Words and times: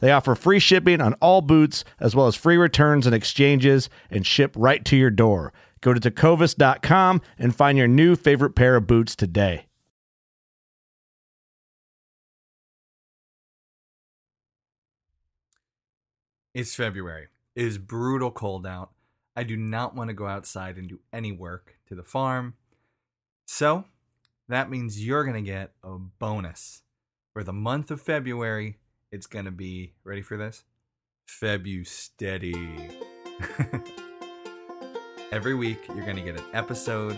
They 0.00 0.12
offer 0.12 0.34
free 0.34 0.58
shipping 0.58 1.00
on 1.00 1.14
all 1.14 1.40
boots, 1.40 1.84
as 1.98 2.14
well 2.14 2.26
as 2.26 2.36
free 2.36 2.56
returns 2.56 3.06
and 3.06 3.14
exchanges, 3.14 3.90
and 4.10 4.26
ship 4.26 4.54
right 4.56 4.84
to 4.84 4.96
your 4.96 5.10
door. 5.10 5.52
Go 5.80 5.94
to 5.94 6.00
tecovas.com 6.00 7.22
and 7.38 7.54
find 7.54 7.78
your 7.78 7.88
new 7.88 8.16
favorite 8.16 8.54
pair 8.54 8.76
of 8.76 8.86
boots 8.86 9.14
today. 9.14 9.66
It's 16.54 16.74
February. 16.74 17.28
It 17.54 17.64
is 17.64 17.78
brutal 17.78 18.32
cold 18.32 18.66
out. 18.66 18.90
I 19.36 19.44
do 19.44 19.56
not 19.56 19.94
want 19.94 20.08
to 20.08 20.14
go 20.14 20.26
outside 20.26 20.76
and 20.76 20.88
do 20.88 20.98
any 21.12 21.30
work 21.30 21.76
to 21.86 21.94
the 21.94 22.02
farm. 22.02 22.54
So, 23.46 23.84
that 24.48 24.68
means 24.68 25.04
you're 25.04 25.22
going 25.22 25.36
to 25.36 25.50
get 25.50 25.72
a 25.84 25.98
bonus. 25.98 26.82
For 27.32 27.44
the 27.44 27.52
month 27.52 27.92
of 27.92 28.00
February, 28.00 28.78
it's 29.10 29.26
to 29.46 29.50
be, 29.50 29.94
ready 30.04 30.22
for 30.22 30.36
this? 30.36 30.64
Febu 31.26 31.86
Steady. 31.86 32.90
Every 35.32 35.54
week, 35.54 35.78
you're 35.88 36.04
to 36.16 36.22
get 36.22 36.36
an 36.36 36.44
episode 36.52 37.16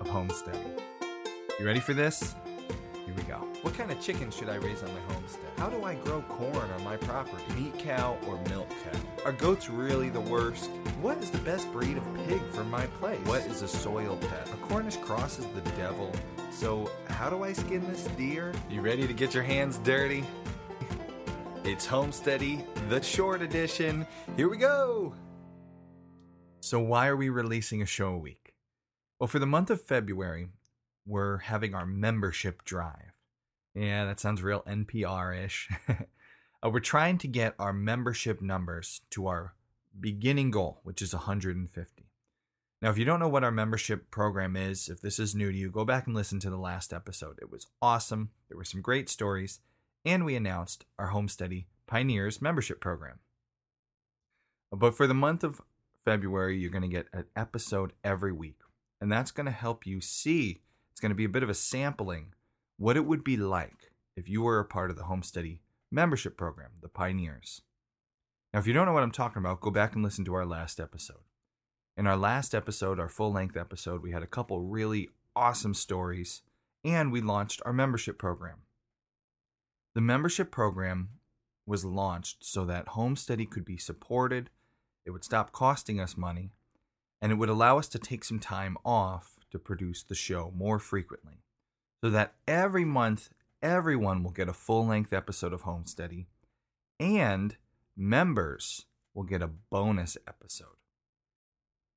of 0.00 0.08
Homestead. 0.08 0.82
You 1.58 1.66
ready 1.66 1.80
for 1.80 1.94
this? 1.94 2.34
Here 3.04 3.14
we 3.16 3.22
go. 3.22 3.36
What 3.62 3.74
kind 3.74 3.90
of 3.90 4.00
chicken 4.00 4.30
should 4.30 4.48
I 4.48 4.56
raise 4.56 4.82
on 4.82 4.92
my 4.92 5.14
homestead? 5.14 5.50
How 5.56 5.68
do 5.68 5.82
I 5.82 5.94
grow 5.94 6.20
corn 6.22 6.70
on 6.70 6.84
my 6.84 6.96
property? 6.98 7.42
Meat 7.54 7.78
cow 7.78 8.18
or 8.26 8.38
milk 8.50 8.68
cow? 8.68 9.00
Are 9.24 9.32
goats 9.32 9.70
really 9.70 10.10
the 10.10 10.20
worst? 10.20 10.70
What 11.00 11.18
is 11.18 11.30
the 11.30 11.38
best 11.38 11.70
breed 11.72 11.96
of 11.96 12.04
pig 12.26 12.42
for 12.52 12.64
my 12.64 12.86
place? 13.00 13.18
What 13.24 13.46
is 13.46 13.62
a 13.62 13.68
soil 13.68 14.18
pet? 14.20 14.48
A 14.52 14.56
Cornish 14.66 14.96
cross 14.98 15.38
is 15.38 15.46
the 15.46 15.62
devil. 15.72 16.12
So, 16.50 16.90
how 17.08 17.30
do 17.30 17.44
I 17.44 17.52
skin 17.54 17.86
this 17.88 18.04
deer? 18.16 18.52
You 18.70 18.82
ready 18.82 19.06
to 19.06 19.14
get 19.14 19.32
your 19.32 19.42
hands 19.42 19.78
dirty? 19.78 20.24
It's 21.68 21.86
Homesteady, 21.86 22.64
the 22.88 23.02
short 23.02 23.42
edition. 23.42 24.06
Here 24.36 24.48
we 24.48 24.56
go! 24.56 25.12
So, 26.60 26.80
why 26.80 27.08
are 27.08 27.16
we 27.16 27.28
releasing 27.28 27.82
a 27.82 27.86
show 27.86 28.14
a 28.14 28.18
week? 28.18 28.54
Well, 29.20 29.26
for 29.26 29.38
the 29.38 29.44
month 29.44 29.68
of 29.68 29.82
February, 29.82 30.48
we're 31.04 31.36
having 31.36 31.74
our 31.74 31.84
membership 31.84 32.64
drive. 32.64 33.12
Yeah, 33.74 34.06
that 34.06 34.18
sounds 34.18 34.40
real 34.40 34.62
NPR 34.62 35.44
ish. 35.44 35.68
uh, 35.88 36.70
we're 36.70 36.80
trying 36.80 37.18
to 37.18 37.28
get 37.28 37.54
our 37.58 37.74
membership 37.74 38.40
numbers 38.40 39.02
to 39.10 39.26
our 39.26 39.52
beginning 40.00 40.50
goal, 40.50 40.80
which 40.84 41.02
is 41.02 41.12
150. 41.12 42.06
Now, 42.80 42.88
if 42.88 42.96
you 42.96 43.04
don't 43.04 43.20
know 43.20 43.28
what 43.28 43.44
our 43.44 43.50
membership 43.50 44.10
program 44.10 44.56
is, 44.56 44.88
if 44.88 45.02
this 45.02 45.18
is 45.18 45.34
new 45.34 45.52
to 45.52 45.58
you, 45.58 45.70
go 45.70 45.84
back 45.84 46.06
and 46.06 46.16
listen 46.16 46.40
to 46.40 46.48
the 46.48 46.56
last 46.56 46.94
episode. 46.94 47.38
It 47.42 47.50
was 47.50 47.66
awesome. 47.82 48.30
There 48.48 48.56
were 48.56 48.64
some 48.64 48.80
great 48.80 49.10
stories, 49.10 49.60
and 50.08 50.24
we 50.24 50.34
announced 50.34 50.86
our 50.98 51.10
Homesteady 51.10 51.66
Pioneers 51.86 52.40
membership 52.40 52.80
program. 52.80 53.18
But 54.72 54.96
for 54.96 55.06
the 55.06 55.12
month 55.12 55.44
of 55.44 55.60
February, 56.02 56.56
you're 56.56 56.70
going 56.70 56.80
to 56.80 56.88
get 56.88 57.08
an 57.12 57.26
episode 57.36 57.92
every 58.02 58.32
week, 58.32 58.60
and 59.02 59.12
that's 59.12 59.30
going 59.30 59.44
to 59.44 59.52
help 59.52 59.86
you 59.86 60.00
see. 60.00 60.60
It's 60.90 61.00
going 61.00 61.10
to 61.10 61.16
be 61.16 61.26
a 61.26 61.28
bit 61.28 61.42
of 61.42 61.50
a 61.50 61.54
sampling 61.54 62.32
what 62.78 62.96
it 62.96 63.04
would 63.04 63.22
be 63.22 63.36
like 63.36 63.92
if 64.16 64.30
you 64.30 64.40
were 64.40 64.58
a 64.58 64.64
part 64.64 64.90
of 64.90 64.96
the 64.96 65.02
Homesteady 65.02 65.58
membership 65.92 66.38
program, 66.38 66.70
the 66.80 66.88
Pioneers. 66.88 67.60
Now, 68.54 68.60
if 68.60 68.66
you 68.66 68.72
don't 68.72 68.86
know 68.86 68.94
what 68.94 69.02
I'm 69.02 69.10
talking 69.10 69.42
about, 69.42 69.60
go 69.60 69.70
back 69.70 69.94
and 69.94 70.02
listen 70.02 70.24
to 70.24 70.34
our 70.34 70.46
last 70.46 70.80
episode. 70.80 71.24
In 71.98 72.06
our 72.06 72.16
last 72.16 72.54
episode, 72.54 72.98
our 72.98 73.10
full 73.10 73.30
length 73.30 73.58
episode, 73.58 74.02
we 74.02 74.12
had 74.12 74.22
a 74.22 74.26
couple 74.26 74.62
really 74.62 75.10
awesome 75.36 75.74
stories 75.74 76.40
and 76.82 77.12
we 77.12 77.20
launched 77.20 77.60
our 77.66 77.74
membership 77.74 78.16
program. 78.16 78.62
The 79.94 80.00
membership 80.00 80.50
program 80.50 81.10
was 81.66 81.84
launched 81.84 82.44
so 82.44 82.64
that 82.64 82.86
Homesteady 82.88 83.48
could 83.48 83.64
be 83.64 83.76
supported, 83.76 84.50
it 85.04 85.10
would 85.10 85.24
stop 85.24 85.52
costing 85.52 86.00
us 86.00 86.16
money, 86.16 86.52
and 87.20 87.32
it 87.32 87.36
would 87.36 87.48
allow 87.48 87.78
us 87.78 87.88
to 87.88 87.98
take 87.98 88.24
some 88.24 88.38
time 88.38 88.76
off 88.84 89.38
to 89.50 89.58
produce 89.58 90.02
the 90.02 90.14
show 90.14 90.52
more 90.54 90.78
frequently. 90.78 91.42
So 92.02 92.10
that 92.10 92.34
every 92.46 92.84
month, 92.84 93.30
everyone 93.60 94.22
will 94.22 94.30
get 94.30 94.48
a 94.48 94.52
full 94.52 94.86
length 94.86 95.12
episode 95.12 95.52
of 95.52 95.62
Homesteady, 95.62 96.26
and 97.00 97.56
members 97.96 98.86
will 99.14 99.24
get 99.24 99.42
a 99.42 99.48
bonus 99.48 100.16
episode. 100.26 100.76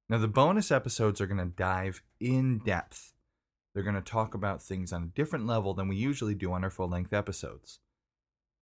Now, 0.10 0.18
the 0.18 0.28
bonus 0.28 0.72
episodes 0.72 1.22
are 1.22 1.28
going 1.28 1.38
to 1.38 1.46
dive 1.46 2.02
in 2.20 2.60
depth. 2.60 3.14
They're 3.74 3.84
going 3.84 3.96
to 3.96 4.02
talk 4.02 4.34
about 4.34 4.62
things 4.62 4.92
on 4.92 5.04
a 5.04 5.16
different 5.16 5.48
level 5.48 5.74
than 5.74 5.88
we 5.88 5.96
usually 5.96 6.36
do 6.36 6.52
on 6.52 6.64
our 6.64 6.70
full 6.70 6.90
length 6.90 7.14
episodes. 7.14 7.80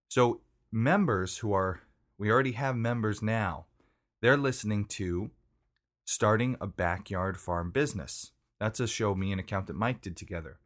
So, 0.08 0.42
members 0.72 1.40
who 1.40 1.54
are, 1.54 1.82
we 2.18 2.32
already 2.32 2.52
have 2.54 2.76
members 2.76 3.22
now, 3.22 3.66
they're 4.22 4.38
listening 4.38 4.86
to 4.86 5.32
Starting 6.06 6.58
a 6.60 6.68
Backyard 6.68 7.38
Farm 7.38 7.72
Business. 7.72 8.32
That's 8.60 8.80
a 8.80 8.88
show 8.88 9.16
me 9.16 9.32
and 9.32 9.40
accountant 9.40 9.80
Mike 9.80 10.02
did 10.02 10.18
together, 10.18 10.60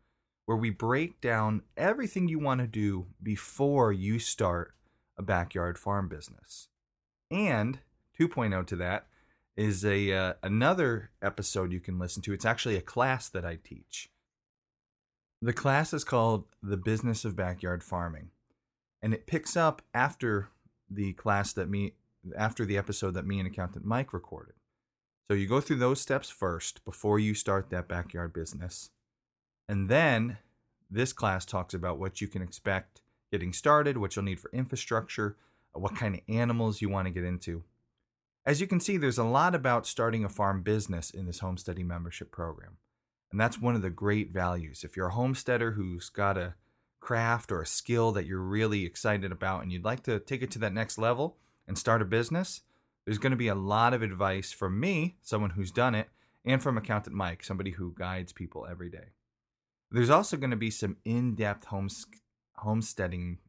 where 0.46 0.58
we 0.58 0.70
break 0.70 1.22
down 1.22 1.64
everything 1.78 2.28
you 2.28 2.40
want 2.40 2.62
to 2.62 2.68
do 2.68 3.08
before 3.22 3.92
you 3.92 4.20
start 4.20 4.74
a 5.18 5.22
backyard 5.22 5.78
farm 5.78 6.08
business. 6.10 6.70
And 7.30 7.80
2.0 8.20 8.66
to 8.68 8.76
that 8.78 9.08
is 9.56 9.86
a 9.86 10.12
uh, 10.12 10.34
another 10.42 11.12
episode 11.22 11.72
you 11.72 11.80
can 11.80 12.00
listen 12.00 12.22
to. 12.24 12.34
It's 12.34 12.46
actually 12.46 12.76
a 12.76 12.82
class 12.82 13.30
that 13.30 13.46
I 13.46 13.58
teach. 13.64 14.10
The 15.44 15.52
class 15.52 15.94
is 15.94 16.06
called 16.06 16.46
The 16.62 16.78
Business 16.78 17.26
of 17.26 17.36
Backyard 17.36 17.84
Farming 17.84 18.30
and 19.02 19.14
it 19.14 19.28
picks 19.28 19.58
up 19.58 19.82
after 19.94 20.48
the 20.90 21.12
class 21.12 21.52
that 21.52 21.70
me 21.70 21.96
after 22.38 22.64
the 22.64 22.78
episode 22.78 23.14
that 23.16 23.28
me 23.28 23.40
and 23.40 23.48
accountant 23.48 23.84
Mike 23.84 24.14
recorded. 24.14 24.56
So 25.28 25.36
you 25.36 25.46
go 25.46 25.60
through 25.60 25.80
those 25.80 26.00
steps 26.00 26.30
first 26.30 26.86
before 26.86 27.20
you 27.20 27.34
start 27.34 27.70
that 27.72 27.90
backyard 27.90 28.32
business. 28.32 28.92
And 29.68 29.90
then 29.90 30.38
this 30.90 31.12
class 31.12 31.44
talks 31.44 31.74
about 31.74 32.00
what 32.00 32.22
you 32.22 32.30
can 32.30 32.42
expect 32.42 33.02
getting 33.30 33.52
started, 33.52 33.98
what 33.98 34.16
you'll 34.16 34.24
need 34.24 34.40
for 34.40 34.50
infrastructure, 34.54 35.36
uh, 35.76 35.80
what 35.80 35.98
kind 35.98 36.16
of 36.16 36.22
animals 36.30 36.82
you 36.82 36.88
want 36.88 37.08
to 37.08 37.14
get 37.14 37.26
into. 37.26 37.64
As 38.46 38.62
you 38.62 38.68
can 38.68 38.80
see, 38.80 38.96
there's 38.96 39.18
a 39.18 39.26
lot 39.26 39.56
about 39.56 39.88
starting 39.88 40.24
a 40.24 40.30
farm 40.30 40.62
business 40.62 41.10
in 41.10 41.26
this 41.26 41.40
homesteading 41.40 41.86
membership 41.86 42.32
program. 42.32 42.78
And 43.34 43.42
that's 43.42 43.60
one 43.60 43.74
of 43.74 43.82
the 43.82 43.90
great 43.90 44.32
values. 44.32 44.84
If 44.84 44.96
you're 44.96 45.08
a 45.08 45.14
homesteader 45.14 45.72
who's 45.72 46.08
got 46.10 46.38
a 46.38 46.54
craft 47.00 47.52
or 47.52 47.64
a 47.64 47.66
skill 47.66 48.12
that 48.12 48.28
you're 48.28 48.38
really 48.40 48.86
excited 48.86 49.32
about 49.32 49.64
and 49.64 49.72
you'd 49.72 49.84
like 49.84 50.04
to 50.04 50.20
take 50.20 50.44
it 50.44 50.52
to 50.52 50.60
that 50.60 50.72
next 50.72 51.00
level 51.00 51.38
and 51.68 51.76
start 51.76 52.04
a 52.04 52.06
business, 52.06 52.62
There's 53.06 53.18
going 53.18 53.32
to 53.32 53.38
be 53.38 53.48
a 53.48 53.56
lot 53.56 53.94
of 53.94 54.02
advice 54.02 54.52
from 54.52 54.80
me, 54.80 55.18
someone 55.22 55.52
who's 55.52 55.72
done 55.72 55.96
it, 55.96 56.10
and 56.46 56.62
from 56.62 56.78
Accountant 56.78 57.16
Mike, 57.16 57.44
somebody 57.44 57.72
who 57.72 57.96
guides 57.98 58.32
people 58.32 58.66
every 58.70 58.90
day. 58.90 59.14
There's 59.92 60.10
also 60.10 60.38
going 60.38 60.52
to 60.52 60.58
be 60.58 60.72
some 60.72 60.98
in 61.04 61.36
depth 61.36 61.66
homes- 61.66 62.06
homesteading 62.58 63.40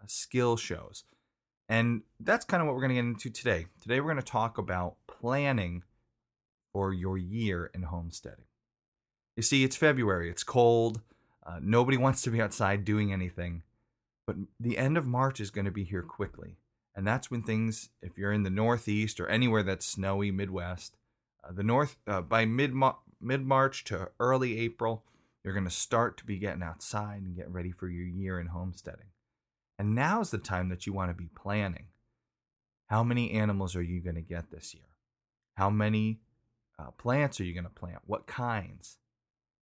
uh, 0.00 0.04
skill 0.06 0.56
shows. 0.56 1.04
And 1.68 2.02
that's 2.18 2.44
kind 2.44 2.60
of 2.60 2.66
what 2.66 2.74
we're 2.74 2.82
going 2.82 2.90
to 2.90 3.02
get 3.02 3.04
into 3.04 3.30
today. 3.30 3.66
Today, 3.80 4.00
we're 4.00 4.12
going 4.12 4.16
to 4.16 4.22
talk 4.22 4.58
about 4.58 4.96
planning 5.06 5.82
for 6.72 6.92
your 6.92 7.18
year 7.18 7.70
in 7.74 7.82
homesteading. 7.82 8.44
You 9.36 9.42
see, 9.42 9.64
it's 9.64 9.76
February, 9.76 10.30
it's 10.30 10.44
cold, 10.44 11.00
uh, 11.44 11.58
nobody 11.60 11.96
wants 11.98 12.22
to 12.22 12.30
be 12.30 12.40
outside 12.40 12.84
doing 12.84 13.12
anything. 13.12 13.62
But 14.26 14.36
the 14.60 14.78
end 14.78 14.96
of 14.96 15.06
March 15.06 15.40
is 15.40 15.50
going 15.50 15.64
to 15.64 15.70
be 15.70 15.84
here 15.84 16.02
quickly. 16.02 16.56
And 16.94 17.06
that's 17.06 17.30
when 17.30 17.42
things, 17.42 17.88
if 18.02 18.18
you're 18.18 18.32
in 18.32 18.42
the 18.42 18.50
Northeast 18.50 19.18
or 19.18 19.26
anywhere 19.28 19.62
that's 19.62 19.86
snowy, 19.86 20.30
Midwest, 20.30 20.96
uh, 21.42 21.52
the 21.52 21.62
North, 21.62 21.96
uh, 22.06 22.20
by 22.20 22.44
mid 22.44 22.72
March 22.72 23.84
to 23.84 24.10
early 24.20 24.58
April, 24.58 25.04
you're 25.42 25.54
going 25.54 25.64
to 25.64 25.70
start 25.70 26.16
to 26.18 26.24
be 26.24 26.38
getting 26.38 26.62
outside 26.62 27.22
and 27.22 27.34
getting 27.34 27.52
ready 27.52 27.72
for 27.72 27.88
your 27.88 28.06
year 28.06 28.38
in 28.38 28.48
homesteading. 28.48 29.06
And 29.78 29.94
now's 29.94 30.30
the 30.30 30.38
time 30.38 30.68
that 30.68 30.86
you 30.86 30.92
want 30.92 31.10
to 31.10 31.16
be 31.16 31.30
planning. 31.34 31.86
How 32.86 33.02
many 33.02 33.32
animals 33.32 33.74
are 33.74 33.82
you 33.82 34.00
going 34.00 34.16
to 34.16 34.20
get 34.20 34.50
this 34.50 34.74
year? 34.74 34.84
How 35.54 35.70
many 35.70 36.20
uh, 36.78 36.90
plants 36.92 37.40
are 37.40 37.44
you 37.44 37.54
going 37.54 37.64
to 37.64 37.70
plant? 37.70 38.00
What 38.06 38.26
kinds? 38.26 38.98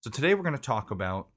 So, 0.02 0.08
today 0.08 0.32
we're 0.32 0.44
going 0.44 0.54
to 0.54 0.58
talk 0.58 0.92
about 0.92 1.28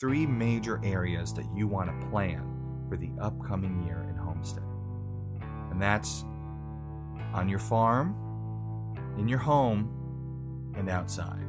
three 0.00 0.26
major 0.26 0.80
areas 0.82 1.32
that 1.34 1.44
you 1.54 1.68
want 1.68 1.88
to 1.88 2.06
plan 2.08 2.42
for 2.88 2.96
the 2.96 3.12
upcoming 3.20 3.84
year 3.86 4.04
in 4.10 4.16
homesteading. 4.16 4.68
And 5.70 5.80
that's 5.80 6.24
on 7.32 7.48
your 7.48 7.60
farm, 7.60 8.16
in 9.18 9.28
your 9.28 9.38
home, 9.38 10.74
and 10.76 10.90
outside. 10.90 11.44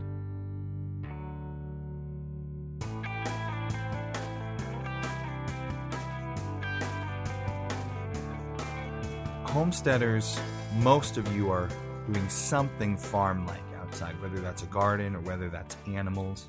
Homesteaders, 9.45 10.39
most 10.77 11.18
of 11.18 11.36
you 11.36 11.50
are 11.50 11.68
doing 12.13 12.30
something 12.30 12.95
farm 12.95 13.48
like 13.48 13.63
outside, 13.75 14.22
whether 14.22 14.39
that's 14.39 14.62
a 14.62 14.68
garden 14.68 15.15
or 15.15 15.22
whether 15.22 15.50
that's 15.50 15.75
animals. 15.88 16.48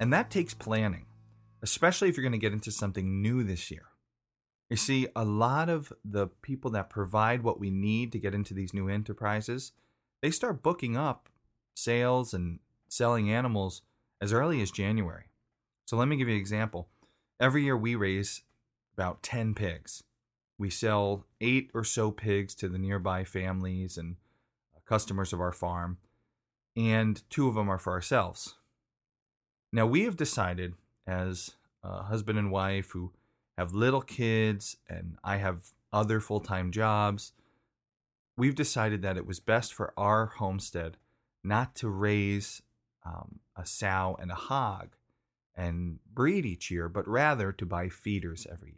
And 0.00 0.10
that 0.14 0.30
takes 0.30 0.54
planning, 0.54 1.04
especially 1.62 2.08
if 2.08 2.16
you're 2.16 2.22
going 2.22 2.32
to 2.32 2.38
get 2.38 2.54
into 2.54 2.72
something 2.72 3.20
new 3.20 3.44
this 3.44 3.70
year. 3.70 3.84
You 4.70 4.76
see, 4.76 5.08
a 5.14 5.24
lot 5.26 5.68
of 5.68 5.92
the 6.02 6.28
people 6.28 6.70
that 6.70 6.88
provide 6.88 7.42
what 7.42 7.60
we 7.60 7.70
need 7.70 8.10
to 8.12 8.18
get 8.18 8.34
into 8.34 8.54
these 8.54 8.72
new 8.72 8.88
enterprises, 8.88 9.72
they 10.22 10.30
start 10.30 10.62
booking 10.62 10.96
up 10.96 11.28
sales 11.74 12.32
and 12.32 12.60
selling 12.88 13.30
animals 13.30 13.82
as 14.22 14.32
early 14.32 14.62
as 14.62 14.70
January. 14.70 15.24
So 15.86 15.96
let 15.96 16.08
me 16.08 16.16
give 16.16 16.28
you 16.28 16.34
an 16.34 16.40
example. 16.40 16.88
Every 17.38 17.64
year 17.64 17.76
we 17.76 17.94
raise 17.94 18.42
about 18.94 19.22
10 19.22 19.54
pigs. 19.54 20.04
We 20.56 20.70
sell 20.70 21.26
eight 21.40 21.70
or 21.74 21.84
so 21.84 22.10
pigs 22.10 22.54
to 22.56 22.68
the 22.68 22.78
nearby 22.78 23.24
families 23.24 23.98
and 23.98 24.16
uh, 24.74 24.80
customers 24.86 25.32
of 25.32 25.40
our 25.40 25.52
farm, 25.52 25.98
and 26.76 27.22
two 27.28 27.48
of 27.48 27.54
them 27.54 27.68
are 27.68 27.78
for 27.78 27.92
ourselves. 27.92 28.56
Now, 29.72 29.86
we 29.86 30.04
have 30.04 30.16
decided 30.16 30.74
as 31.06 31.52
a 31.82 32.04
husband 32.04 32.38
and 32.38 32.50
wife 32.50 32.90
who 32.90 33.12
have 33.56 33.72
little 33.72 34.02
kids 34.02 34.76
and 34.88 35.16
I 35.22 35.36
have 35.36 35.70
other 35.92 36.20
full 36.20 36.40
time 36.40 36.72
jobs, 36.72 37.32
we've 38.36 38.54
decided 38.54 39.02
that 39.02 39.16
it 39.16 39.26
was 39.26 39.40
best 39.40 39.74
for 39.74 39.92
our 39.96 40.26
homestead 40.26 40.96
not 41.42 41.74
to 41.76 41.88
raise 41.88 42.62
um, 43.04 43.40
a 43.56 43.64
sow 43.64 44.16
and 44.20 44.30
a 44.30 44.34
hog 44.34 44.96
and 45.54 45.98
breed 46.12 46.46
each 46.46 46.70
year, 46.70 46.88
but 46.88 47.06
rather 47.08 47.52
to 47.52 47.66
buy 47.66 47.88
feeders 47.88 48.46
every 48.50 48.70
year. 48.70 48.76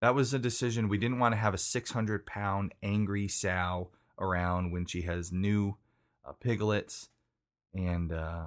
That 0.00 0.14
was 0.14 0.34
a 0.34 0.38
decision. 0.38 0.88
We 0.88 0.98
didn't 0.98 1.20
want 1.20 1.32
to 1.32 1.40
have 1.40 1.54
a 1.54 1.58
600 1.58 2.26
pound 2.26 2.74
angry 2.82 3.28
sow 3.28 3.90
around 4.18 4.72
when 4.72 4.86
she 4.86 5.02
has 5.02 5.30
new 5.30 5.76
uh, 6.24 6.32
piglets, 6.32 7.08
and 7.74 8.12
uh, 8.12 8.46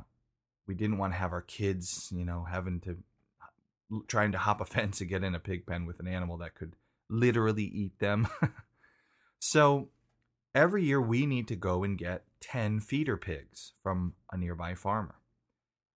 we 0.68 0.74
didn't 0.74 0.98
want 0.98 1.14
to 1.14 1.20
have 1.20 1.32
our 1.32 1.42
kids, 1.42 2.10
you 2.12 2.26
know, 2.26 2.46
having 2.50 2.80
to 2.82 2.98
uh, 3.42 4.00
trying 4.08 4.32
to 4.32 4.38
hop 4.38 4.62
a 4.62 4.66
fence 4.74 5.02
and 5.02 5.10
get 5.10 5.24
in 5.24 5.36
a 5.36 5.40
pig 5.40 5.66
pen 5.66 5.86
with 5.86 6.00
an 6.00 6.08
animal 6.08 6.38
that 6.38 6.56
could 6.56 6.76
literally 7.10 7.64
eat 7.64 8.00
them. 8.00 8.28
so 9.40 9.90
every 10.54 10.84
year 10.84 11.02
we 11.02 11.26
need 11.26 11.48
to 11.48 11.56
go 11.56 11.84
and 11.84 11.98
get 11.98 12.24
10 12.42 12.80
feeder 12.80 13.18
pigs 13.18 13.74
from 13.84 14.14
a 14.32 14.38
nearby 14.38 14.74
farmer. 14.74 15.16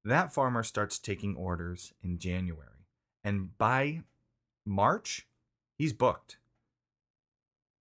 That 0.04 0.32
farmer 0.32 0.62
starts 0.62 0.98
taking 0.98 1.36
orders 1.36 1.92
in 2.02 2.18
January, 2.18 2.86
and 3.24 3.56
by 3.58 4.02
March, 4.64 5.26
he's 5.76 5.92
booked. 5.92 6.38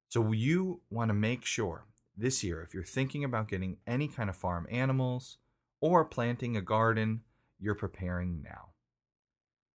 So 0.09 0.31
you 0.31 0.81
want 0.89 1.09
to 1.09 1.13
make 1.13 1.45
sure 1.45 1.85
this 2.17 2.43
year, 2.43 2.61
if 2.61 2.73
you're 2.73 2.83
thinking 2.83 3.23
about 3.23 3.47
getting 3.47 3.77
any 3.85 4.07
kind 4.07 4.29
of 4.29 4.35
farm 4.35 4.67
animals 4.71 5.37
or 5.81 6.05
planting 6.05 6.57
a 6.57 6.61
garden, 6.61 7.21
you're 7.59 7.75
preparing 7.75 8.41
now. 8.43 8.69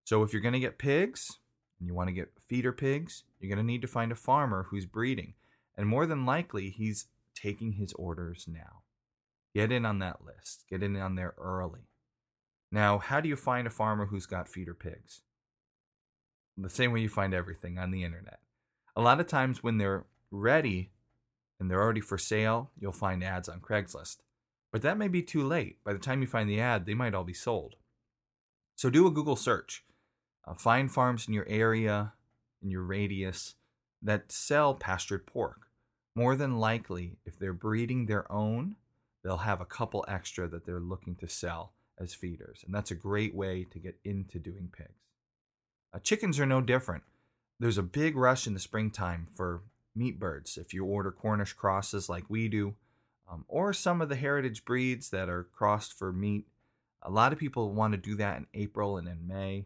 So 0.03 0.23
if 0.23 0.33
you're 0.33 0.41
going 0.41 0.53
to 0.53 0.59
get 0.59 0.79
pigs 0.79 1.39
and 1.79 1.87
you 1.87 1.93
want 1.93 2.07
to 2.07 2.13
get 2.13 2.33
feeder 2.47 2.71
pigs, 2.71 3.23
you're 3.39 3.53
going 3.53 3.65
to 3.65 3.71
need 3.71 3.81
to 3.81 3.87
find 3.87 4.11
a 4.11 4.15
farmer 4.15 4.67
who's 4.69 4.85
breeding. 4.85 5.35
And 5.77 5.87
more 5.87 6.05
than 6.05 6.25
likely, 6.25 6.69
he's 6.69 7.07
taking 7.35 7.73
his 7.73 7.93
orders 7.93 8.45
now. 8.47 8.81
Get 9.53 9.71
in 9.71 9.85
on 9.85 9.99
that 9.99 10.25
list, 10.25 10.65
get 10.69 10.83
in 10.83 10.95
on 10.97 11.15
there 11.15 11.33
early. 11.37 11.87
Now, 12.71 12.99
how 12.99 13.19
do 13.19 13.29
you 13.29 13.35
find 13.35 13.65
a 13.65 13.71
farmer 13.71 14.07
who's 14.07 14.25
got 14.25 14.49
feeder 14.49 14.73
pigs? 14.73 15.21
The 16.57 16.69
same 16.69 16.91
way 16.91 16.99
you 16.99 17.09
find 17.09 17.33
everything 17.33 17.79
on 17.79 17.91
the 17.91 18.03
internet. 18.03 18.39
A 18.95 19.01
lot 19.01 19.19
of 19.19 19.27
times, 19.27 19.63
when 19.63 19.77
they're 19.77 20.05
ready 20.29 20.91
and 21.59 21.69
they're 21.69 21.81
already 21.81 22.01
for 22.01 22.17
sale, 22.17 22.71
you'll 22.77 22.91
find 22.91 23.23
ads 23.23 23.47
on 23.47 23.61
Craigslist. 23.61 24.17
But 24.71 24.81
that 24.83 24.97
may 24.97 25.07
be 25.07 25.21
too 25.21 25.43
late. 25.43 25.83
By 25.83 25.93
the 25.93 25.99
time 25.99 26.21
you 26.21 26.27
find 26.27 26.49
the 26.49 26.59
ad, 26.59 26.85
they 26.85 26.93
might 26.93 27.13
all 27.13 27.23
be 27.23 27.33
sold. 27.33 27.75
So 28.75 28.89
do 28.89 29.07
a 29.07 29.11
Google 29.11 29.35
search. 29.35 29.83
Uh, 30.47 30.53
find 30.53 30.91
farms 30.91 31.27
in 31.27 31.33
your 31.33 31.47
area, 31.47 32.13
in 32.61 32.69
your 32.69 32.83
radius, 32.83 33.55
that 34.01 34.31
sell 34.31 34.73
pastured 34.73 35.25
pork. 35.25 35.67
More 36.15 36.35
than 36.35 36.59
likely, 36.59 37.17
if 37.25 37.37
they're 37.37 37.53
breeding 37.53 38.05
their 38.05 38.31
own, 38.31 38.75
they'll 39.23 39.37
have 39.37 39.61
a 39.61 39.65
couple 39.65 40.05
extra 40.07 40.47
that 40.47 40.65
they're 40.65 40.79
looking 40.79 41.15
to 41.17 41.27
sell 41.27 41.73
as 41.99 42.13
feeders. 42.13 42.63
And 42.65 42.73
that's 42.73 42.91
a 42.91 42.95
great 42.95 43.35
way 43.35 43.65
to 43.71 43.79
get 43.79 43.99
into 44.03 44.39
doing 44.39 44.69
pigs. 44.75 44.89
Uh, 45.93 45.99
chickens 45.99 46.39
are 46.39 46.45
no 46.45 46.61
different. 46.61 47.03
There's 47.59 47.77
a 47.77 47.83
big 47.83 48.15
rush 48.15 48.47
in 48.47 48.53
the 48.53 48.59
springtime 48.59 49.27
for 49.35 49.63
meat 49.95 50.19
birds. 50.19 50.57
If 50.57 50.73
you 50.73 50.85
order 50.85 51.11
Cornish 51.11 51.53
crosses 51.53 52.07
like 52.07 52.29
we 52.29 52.47
do, 52.47 52.75
um, 53.31 53.45
or 53.47 53.73
some 53.73 54.01
of 54.01 54.09
the 54.09 54.15
heritage 54.15 54.65
breeds 54.65 55.09
that 55.11 55.29
are 55.29 55.43
crossed 55.43 55.93
for 55.93 56.11
meat, 56.11 56.47
a 57.01 57.11
lot 57.11 57.31
of 57.31 57.39
people 57.39 57.71
want 57.71 57.93
to 57.93 57.97
do 57.97 58.15
that 58.15 58.37
in 58.37 58.47
April 58.53 58.97
and 58.97 59.07
in 59.07 59.27
May 59.27 59.65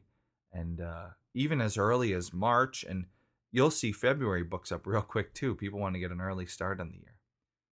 and 0.51 0.82
uh, 0.82 1.08
even 1.34 1.62
as 1.62 1.77
early 1.77 2.13
as 2.13 2.34
March. 2.34 2.84
And 2.88 3.05
you'll 3.51 3.72
see 3.72 3.91
February 3.91 4.43
books 4.43 4.72
up 4.72 4.86
real 4.86 5.01
quick 5.01 5.34
too. 5.34 5.55
People 5.55 5.79
want 5.79 5.96
to 5.96 6.00
get 6.00 6.12
an 6.12 6.22
early 6.22 6.46
start 6.46 6.79
on 6.79 6.89
the 6.89 6.98
year. 6.98 7.15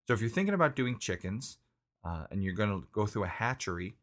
So 0.08 0.14
if 0.14 0.22
you're 0.22 0.30
thinking 0.30 0.54
about 0.54 0.76
doing 0.76 0.98
chickens 0.98 1.58
uh, 2.04 2.26
and 2.32 2.44
you're 2.44 2.56
going 2.56 2.70
to 2.70 2.88
go 2.92 3.06
through 3.06 3.26
a 3.26 3.28
hatchery, 3.28 3.96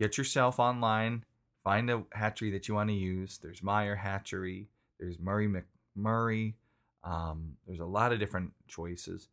get 0.00 0.16
yourself 0.16 0.58
online, 0.58 1.24
find 1.64 1.90
a 1.90 2.04
hatchery 2.12 2.50
that 2.52 2.68
you 2.68 2.74
want 2.74 2.88
to 2.90 2.94
use. 2.94 3.38
There's 3.42 3.62
Meyer 3.62 3.96
Hatchery, 3.96 4.68
there's 4.98 5.18
Murray 5.18 5.48
McMurray. 5.48 6.54
Um, 7.04 7.56
there's 7.66 7.80
a 7.80 7.84
lot 7.84 8.12
of 8.12 8.18
different 8.18 8.52
choices, 8.66 9.28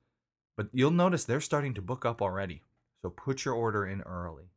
but 0.58 0.70
you'll 0.72 0.92
notice 0.92 1.24
they're 1.24 1.42
starting 1.42 1.74
to 1.74 1.82
book 1.82 2.06
up 2.06 2.22
already. 2.22 2.62
So 3.02 3.10
put 3.10 3.46
your 3.46 3.54
order 3.54 3.86
in 3.86 4.02
early. 4.02 4.52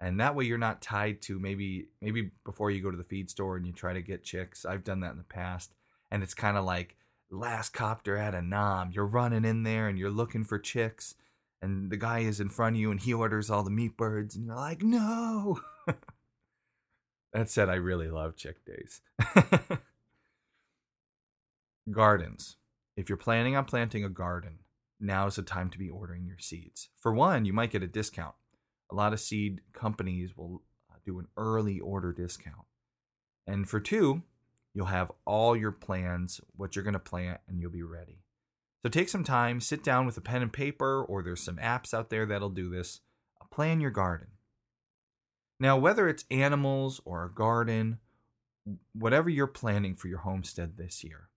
And 0.00 0.18
that 0.20 0.34
way 0.34 0.44
you're 0.44 0.58
not 0.58 0.80
tied 0.80 1.20
to 1.22 1.38
maybe 1.38 1.88
maybe 2.00 2.30
before 2.44 2.70
you 2.70 2.82
go 2.82 2.90
to 2.90 2.96
the 2.96 3.04
feed 3.04 3.28
store 3.28 3.56
and 3.56 3.66
you 3.66 3.72
try 3.72 3.92
to 3.92 4.00
get 4.00 4.22
chicks. 4.22 4.64
I've 4.64 4.84
done 4.84 5.00
that 5.00 5.12
in 5.12 5.18
the 5.18 5.24
past. 5.24 5.72
And 6.10 6.22
it's 6.22 6.34
kind 6.34 6.56
of 6.56 6.64
like 6.64 6.96
last 7.30 7.70
copter 7.70 8.16
at 8.16 8.34
a 8.34 8.42
nom 8.42 8.90
you're 8.92 9.06
running 9.06 9.44
in 9.44 9.62
there 9.62 9.88
and 9.88 9.98
you're 9.98 10.10
looking 10.10 10.44
for 10.44 10.58
chicks. 10.58 11.14
And 11.62 11.90
the 11.90 11.98
guy 11.98 12.20
is 12.20 12.40
in 12.40 12.48
front 12.48 12.76
of 12.76 12.80
you 12.80 12.90
and 12.90 13.00
he 13.00 13.12
orders 13.12 13.50
all 13.50 13.62
the 13.62 13.70
meat 13.70 13.96
birds 13.96 14.36
and 14.36 14.46
you're 14.46 14.56
like 14.56 14.82
no. 14.82 15.60
That 17.32 17.48
said 17.48 17.68
i 17.68 17.76
really 17.76 18.08
love 18.08 18.34
chick 18.34 18.64
days. 18.64 19.02
Gardens. 21.90 22.56
If 22.96 23.08
you're 23.08 23.16
planning 23.18 23.54
on 23.54 23.66
planting 23.66 24.04
a 24.04 24.08
garden 24.08 24.58
now 25.00 25.26
is 25.26 25.36
the 25.36 25.42
time 25.42 25.70
to 25.70 25.78
be 25.78 25.88
ordering 25.88 26.26
your 26.26 26.38
seeds 26.38 26.88
for 26.98 27.12
one 27.12 27.44
you 27.44 27.52
might 27.52 27.70
get 27.70 27.82
a 27.82 27.88
discount 27.88 28.34
a 28.90 28.94
lot 28.94 29.12
of 29.12 29.20
seed 29.20 29.60
companies 29.72 30.36
will 30.36 30.62
uh, 30.90 30.96
do 31.04 31.18
an 31.18 31.28
early 31.36 31.80
order 31.80 32.12
discount. 32.12 32.66
And 33.46 33.68
for 33.68 33.80
two, 33.80 34.22
you'll 34.74 34.86
have 34.86 35.12
all 35.24 35.56
your 35.56 35.72
plans, 35.72 36.40
what 36.56 36.74
you're 36.74 36.84
going 36.84 36.94
to 36.94 37.00
plant, 37.00 37.40
and 37.48 37.60
you'll 37.60 37.70
be 37.70 37.82
ready. 37.82 38.22
So 38.82 38.88
take 38.88 39.08
some 39.08 39.24
time, 39.24 39.60
sit 39.60 39.84
down 39.84 40.06
with 40.06 40.16
a 40.16 40.22
pen 40.22 40.42
and 40.42 40.52
paper, 40.52 41.04
or 41.04 41.22
there's 41.22 41.42
some 41.42 41.56
apps 41.56 41.92
out 41.92 42.10
there 42.10 42.26
that'll 42.26 42.50
do 42.50 42.70
this. 42.70 43.00
Plan 43.50 43.80
your 43.80 43.90
garden. 43.90 44.28
Now, 45.58 45.76
whether 45.76 46.08
it's 46.08 46.24
animals 46.30 47.00
or 47.04 47.24
a 47.24 47.34
garden, 47.34 47.98
whatever 48.92 49.28
you're 49.28 49.48
planning 49.48 49.94
for 49.94 50.06
your 50.06 50.20
homestead 50.20 50.76
this 50.76 51.02
year, 51.02 51.28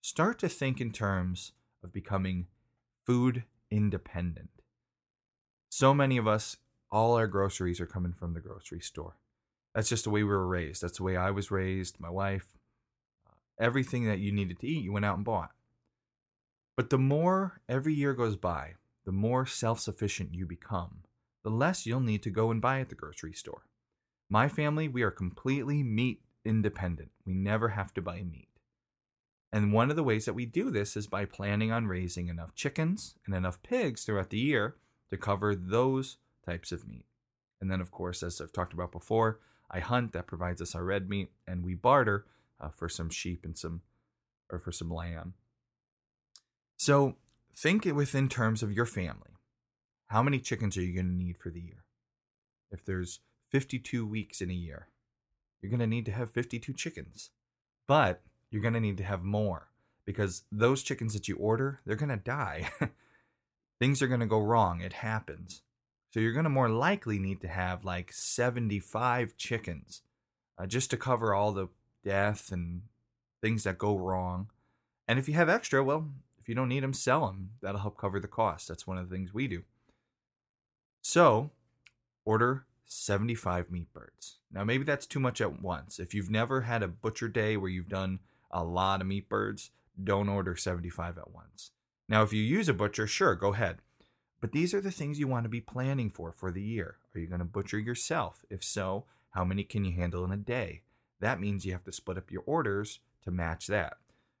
start 0.00 0.38
to 0.38 0.48
think 0.48 0.80
in 0.80 0.90
terms 0.90 1.52
of 1.84 1.92
becoming 1.92 2.46
food 3.10 3.42
independent. 3.72 4.50
So 5.68 5.92
many 5.92 6.16
of 6.16 6.28
us, 6.28 6.58
all 6.92 7.16
our 7.16 7.26
groceries 7.26 7.80
are 7.80 7.86
coming 7.86 8.12
from 8.12 8.34
the 8.34 8.40
grocery 8.40 8.78
store. 8.78 9.16
That's 9.74 9.88
just 9.88 10.04
the 10.04 10.10
way 10.10 10.22
we 10.22 10.28
were 10.28 10.46
raised. 10.46 10.80
That's 10.80 10.98
the 10.98 11.02
way 11.02 11.16
I 11.16 11.32
was 11.32 11.50
raised, 11.50 11.98
my 11.98 12.08
wife. 12.08 12.56
Uh, 13.26 13.32
everything 13.58 14.04
that 14.04 14.20
you 14.20 14.30
needed 14.30 14.60
to 14.60 14.68
eat, 14.68 14.84
you 14.84 14.92
went 14.92 15.04
out 15.04 15.16
and 15.16 15.24
bought. 15.24 15.50
But 16.76 16.90
the 16.90 16.98
more 16.98 17.60
every 17.68 17.94
year 17.94 18.14
goes 18.14 18.36
by, 18.36 18.74
the 19.04 19.10
more 19.10 19.44
self 19.44 19.80
sufficient 19.80 20.36
you 20.36 20.46
become, 20.46 21.02
the 21.42 21.50
less 21.50 21.86
you'll 21.86 21.98
need 21.98 22.22
to 22.22 22.30
go 22.30 22.52
and 22.52 22.62
buy 22.62 22.78
at 22.78 22.90
the 22.90 22.94
grocery 22.94 23.32
store. 23.32 23.66
My 24.28 24.48
family, 24.48 24.86
we 24.86 25.02
are 25.02 25.10
completely 25.10 25.82
meat 25.82 26.20
independent. 26.44 27.10
We 27.26 27.34
never 27.34 27.70
have 27.70 27.92
to 27.94 28.02
buy 28.02 28.22
meat. 28.22 28.49
And 29.52 29.72
one 29.72 29.90
of 29.90 29.96
the 29.96 30.04
ways 30.04 30.26
that 30.26 30.34
we 30.34 30.46
do 30.46 30.70
this 30.70 30.96
is 30.96 31.06
by 31.06 31.24
planning 31.24 31.72
on 31.72 31.88
raising 31.88 32.28
enough 32.28 32.54
chickens 32.54 33.16
and 33.26 33.34
enough 33.34 33.62
pigs 33.62 34.04
throughout 34.04 34.30
the 34.30 34.38
year 34.38 34.76
to 35.10 35.16
cover 35.16 35.54
those 35.56 36.18
types 36.46 36.70
of 36.70 36.86
meat. 36.86 37.06
And 37.60 37.70
then, 37.70 37.80
of 37.80 37.90
course, 37.90 38.22
as 38.22 38.40
I've 38.40 38.52
talked 38.52 38.72
about 38.72 38.92
before, 38.92 39.40
I 39.70 39.80
hunt 39.80 40.12
that 40.12 40.26
provides 40.26 40.62
us 40.62 40.74
our 40.74 40.84
red 40.84 41.08
meat, 41.08 41.30
and 41.46 41.64
we 41.64 41.74
barter 41.74 42.26
uh, 42.60 42.68
for 42.68 42.88
some 42.88 43.10
sheep 43.10 43.44
and 43.44 43.58
some, 43.58 43.82
or 44.50 44.58
for 44.58 44.72
some 44.72 44.90
lamb. 44.90 45.34
So 46.76 47.16
think 47.56 47.86
it 47.86 47.92
within 47.92 48.28
terms 48.28 48.62
of 48.62 48.72
your 48.72 48.86
family. 48.86 49.36
How 50.06 50.22
many 50.22 50.38
chickens 50.38 50.76
are 50.76 50.82
you 50.82 50.94
going 50.94 51.06
to 51.06 51.24
need 51.24 51.38
for 51.38 51.50
the 51.50 51.60
year? 51.60 51.84
If 52.70 52.84
there's 52.84 53.20
52 53.50 54.06
weeks 54.06 54.40
in 54.40 54.50
a 54.50 54.54
year, 54.54 54.88
you're 55.60 55.70
going 55.70 55.80
to 55.80 55.86
need 55.86 56.06
to 56.06 56.12
have 56.12 56.30
52 56.30 56.72
chickens. 56.72 57.30
But 57.86 58.22
you're 58.50 58.62
going 58.62 58.74
to 58.74 58.80
need 58.80 58.96
to 58.98 59.04
have 59.04 59.22
more 59.22 59.68
because 60.04 60.42
those 60.50 60.82
chickens 60.82 61.12
that 61.14 61.28
you 61.28 61.36
order, 61.36 61.80
they're 61.84 61.96
going 61.96 62.08
to 62.08 62.16
die. 62.16 62.70
Things 63.78 64.02
are 64.02 64.08
going 64.08 64.20
to 64.20 64.26
go 64.26 64.40
wrong. 64.40 64.80
It 64.80 64.94
happens. 64.94 65.62
So 66.12 66.20
you're 66.20 66.32
going 66.32 66.44
to 66.44 66.50
more 66.50 66.68
likely 66.68 67.18
need 67.18 67.40
to 67.42 67.48
have 67.48 67.84
like 67.84 68.12
75 68.12 69.36
chickens 69.36 70.02
uh, 70.58 70.66
just 70.66 70.90
to 70.90 70.96
cover 70.96 71.32
all 71.32 71.52
the 71.52 71.68
death 72.04 72.50
and 72.50 72.82
things 73.40 73.64
that 73.64 73.78
go 73.78 73.96
wrong. 73.96 74.48
And 75.06 75.18
if 75.18 75.28
you 75.28 75.34
have 75.34 75.48
extra, 75.48 75.82
well, 75.82 76.08
if 76.40 76.48
you 76.48 76.54
don't 76.54 76.68
need 76.68 76.82
them, 76.82 76.92
sell 76.92 77.26
them. 77.26 77.50
That'll 77.62 77.80
help 77.80 77.96
cover 77.96 78.18
the 78.18 78.28
cost. 78.28 78.68
That's 78.68 78.86
one 78.86 78.98
of 78.98 79.08
the 79.08 79.14
things 79.14 79.32
we 79.32 79.46
do. 79.46 79.62
So 81.02 81.50
order 82.24 82.66
75 82.86 83.70
meat 83.70 83.92
birds. 83.92 84.38
Now, 84.52 84.64
maybe 84.64 84.84
that's 84.84 85.06
too 85.06 85.20
much 85.20 85.40
at 85.40 85.62
once. 85.62 85.98
If 85.98 86.12
you've 86.12 86.30
never 86.30 86.62
had 86.62 86.82
a 86.82 86.88
butcher 86.88 87.28
day 87.28 87.56
where 87.56 87.70
you've 87.70 87.88
done 87.88 88.18
a 88.50 88.64
lot 88.64 89.00
of 89.00 89.06
meat 89.06 89.28
birds, 89.28 89.70
don't 90.02 90.28
order 90.28 90.56
75 90.56 91.18
at 91.18 91.30
once. 91.30 91.70
Now, 92.08 92.22
if 92.22 92.32
you 92.32 92.42
use 92.42 92.68
a 92.68 92.74
butcher, 92.74 93.06
sure, 93.06 93.34
go 93.34 93.52
ahead. 93.52 93.78
But 94.40 94.52
these 94.52 94.72
are 94.72 94.80
the 94.80 94.90
things 94.90 95.18
you 95.18 95.28
want 95.28 95.44
to 95.44 95.50
be 95.50 95.60
planning 95.60 96.10
for 96.10 96.32
for 96.32 96.50
the 96.50 96.62
year. 96.62 96.96
Are 97.14 97.20
you 97.20 97.26
going 97.26 97.40
to 97.40 97.44
butcher 97.44 97.78
yourself? 97.78 98.40
If 98.48 98.64
so, 98.64 99.04
how 99.30 99.44
many 99.44 99.64
can 99.64 99.84
you 99.84 99.92
handle 99.92 100.24
in 100.24 100.32
a 100.32 100.36
day? 100.36 100.82
That 101.20 101.40
means 101.40 101.64
you 101.64 101.72
have 101.72 101.84
to 101.84 101.92
split 101.92 102.16
up 102.16 102.30
your 102.30 102.42
orders 102.46 103.00
to 103.24 103.30
match 103.30 103.66
that. 103.66 103.98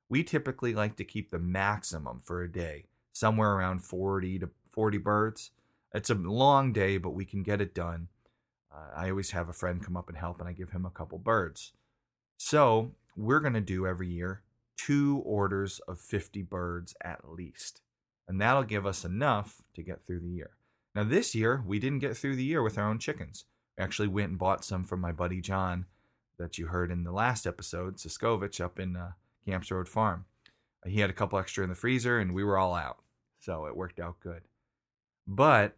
We 0.08 0.24
typically 0.24 0.74
like 0.74 0.96
to 0.96 1.04
keep 1.04 1.30
the 1.30 1.38
maximum 1.38 2.20
for 2.24 2.42
a 2.42 2.50
day, 2.50 2.86
somewhere 3.12 3.52
around 3.52 3.84
40 3.84 4.40
to 4.40 4.50
40 4.72 4.98
birds. 4.98 5.50
It's 5.92 6.10
a 6.10 6.14
long 6.14 6.72
day, 6.72 6.96
but 6.96 7.10
we 7.10 7.24
can 7.24 7.42
get 7.42 7.60
it 7.60 7.74
done. 7.74 8.08
Uh, 8.72 8.96
I 8.96 9.10
always 9.10 9.32
have 9.32 9.48
a 9.48 9.52
friend 9.52 9.84
come 9.84 9.96
up 9.96 10.08
and 10.08 10.16
help, 10.16 10.40
and 10.40 10.48
I 10.48 10.52
give 10.52 10.70
him 10.70 10.86
a 10.86 10.90
couple 10.90 11.18
birds. 11.18 11.72
So 12.38 12.92
we're 13.20 13.40
going 13.40 13.54
to 13.54 13.60
do 13.60 13.86
every 13.86 14.08
year 14.08 14.42
two 14.76 15.20
orders 15.26 15.78
of 15.86 16.00
50 16.00 16.42
birds 16.42 16.94
at 17.02 17.28
least. 17.28 17.82
And 18.26 18.40
that'll 18.40 18.62
give 18.62 18.86
us 18.86 19.04
enough 19.04 19.62
to 19.74 19.82
get 19.82 20.06
through 20.06 20.20
the 20.20 20.28
year. 20.28 20.52
Now, 20.94 21.04
this 21.04 21.34
year, 21.34 21.62
we 21.66 21.78
didn't 21.78 21.98
get 21.98 22.16
through 22.16 22.36
the 22.36 22.44
year 22.44 22.62
with 22.62 22.78
our 22.78 22.88
own 22.88 22.98
chickens. 22.98 23.44
We 23.76 23.84
actually 23.84 24.08
went 24.08 24.30
and 24.30 24.38
bought 24.38 24.64
some 24.64 24.84
from 24.84 25.00
my 25.00 25.12
buddy 25.12 25.40
John 25.40 25.86
that 26.38 26.56
you 26.56 26.68
heard 26.68 26.90
in 26.90 27.04
the 27.04 27.12
last 27.12 27.46
episode, 27.46 27.96
Siskovich, 27.96 28.60
up 28.60 28.78
in 28.78 28.96
uh, 28.96 29.12
Camps 29.44 29.70
Road 29.70 29.88
Farm. 29.88 30.24
He 30.86 31.00
had 31.00 31.10
a 31.10 31.14
couple 31.14 31.38
extra 31.38 31.62
in 31.62 31.70
the 31.70 31.76
freezer, 31.76 32.18
and 32.18 32.32
we 32.32 32.42
were 32.42 32.56
all 32.56 32.74
out. 32.74 32.98
So 33.38 33.66
it 33.66 33.76
worked 33.76 34.00
out 34.00 34.20
good. 34.20 34.42
But 35.26 35.76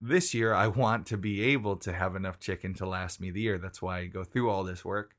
this 0.00 0.34
year, 0.34 0.52
I 0.52 0.66
want 0.66 1.06
to 1.06 1.16
be 1.16 1.42
able 1.42 1.76
to 1.76 1.92
have 1.92 2.16
enough 2.16 2.40
chicken 2.40 2.74
to 2.74 2.86
last 2.86 3.20
me 3.20 3.30
the 3.30 3.42
year. 3.42 3.58
That's 3.58 3.80
why 3.80 3.98
I 3.98 4.06
go 4.06 4.24
through 4.24 4.50
all 4.50 4.64
this 4.64 4.84
work. 4.84 5.14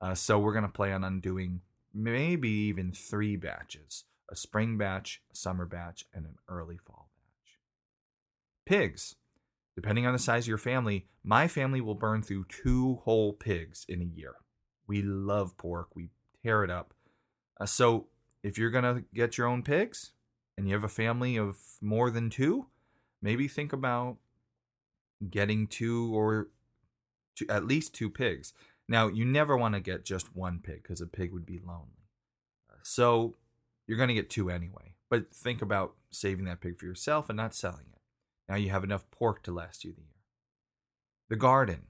Uh, 0.00 0.14
so 0.14 0.38
we're 0.38 0.52
going 0.52 0.64
to 0.64 0.68
plan 0.68 1.04
on 1.04 1.20
doing 1.20 1.60
maybe 1.92 2.48
even 2.48 2.92
three 2.92 3.36
batches 3.36 4.04
a 4.30 4.36
spring 4.36 4.78
batch, 4.78 5.20
a 5.32 5.34
summer 5.34 5.66
batch, 5.66 6.06
and 6.14 6.24
an 6.24 6.36
early 6.48 6.78
fall 6.78 7.08
batch. 7.16 7.58
Pigs. 8.64 9.16
Depending 9.74 10.06
on 10.06 10.12
the 10.12 10.18
size 10.18 10.44
of 10.44 10.48
your 10.48 10.58
family, 10.58 11.06
my 11.24 11.48
family 11.48 11.80
will 11.80 11.94
burn 11.94 12.22
through 12.22 12.44
two 12.48 13.00
whole 13.04 13.32
pigs 13.32 13.84
in 13.88 14.00
a 14.00 14.04
year. 14.04 14.36
We 14.86 15.02
love 15.02 15.56
pork, 15.56 15.96
we 15.96 16.10
tear 16.42 16.64
it 16.64 16.70
up. 16.70 16.94
Uh, 17.60 17.66
so 17.66 18.06
if 18.42 18.56
you're 18.56 18.70
going 18.70 18.84
to 18.84 19.04
get 19.14 19.36
your 19.36 19.46
own 19.46 19.62
pigs 19.62 20.12
and 20.56 20.68
you 20.68 20.74
have 20.74 20.84
a 20.84 20.88
family 20.88 21.36
of 21.36 21.56
more 21.80 22.10
than 22.10 22.30
two, 22.30 22.66
maybe 23.22 23.48
think 23.48 23.72
about 23.72 24.16
getting 25.28 25.66
two 25.66 26.14
or 26.14 26.48
two, 27.34 27.46
at 27.48 27.66
least 27.66 27.94
two 27.94 28.10
pigs. 28.10 28.52
Now, 28.90 29.06
you 29.06 29.24
never 29.24 29.56
want 29.56 29.74
to 29.74 29.80
get 29.80 30.04
just 30.04 30.34
one 30.34 30.58
pig 30.58 30.82
because 30.82 31.00
a 31.00 31.06
pig 31.06 31.32
would 31.32 31.46
be 31.46 31.60
lonely. 31.64 32.08
So 32.82 33.36
you're 33.86 33.96
going 33.96 34.08
to 34.08 34.14
get 34.14 34.28
two 34.28 34.50
anyway. 34.50 34.96
But 35.08 35.32
think 35.32 35.62
about 35.62 35.94
saving 36.10 36.44
that 36.46 36.60
pig 36.60 36.76
for 36.76 36.86
yourself 36.86 37.28
and 37.28 37.36
not 37.36 37.54
selling 37.54 37.86
it. 37.92 38.00
Now 38.48 38.56
you 38.56 38.70
have 38.70 38.82
enough 38.82 39.08
pork 39.12 39.44
to 39.44 39.52
last 39.52 39.84
you 39.84 39.92
the 39.92 40.00
year. 40.00 40.10
The 41.28 41.36
garden. 41.36 41.82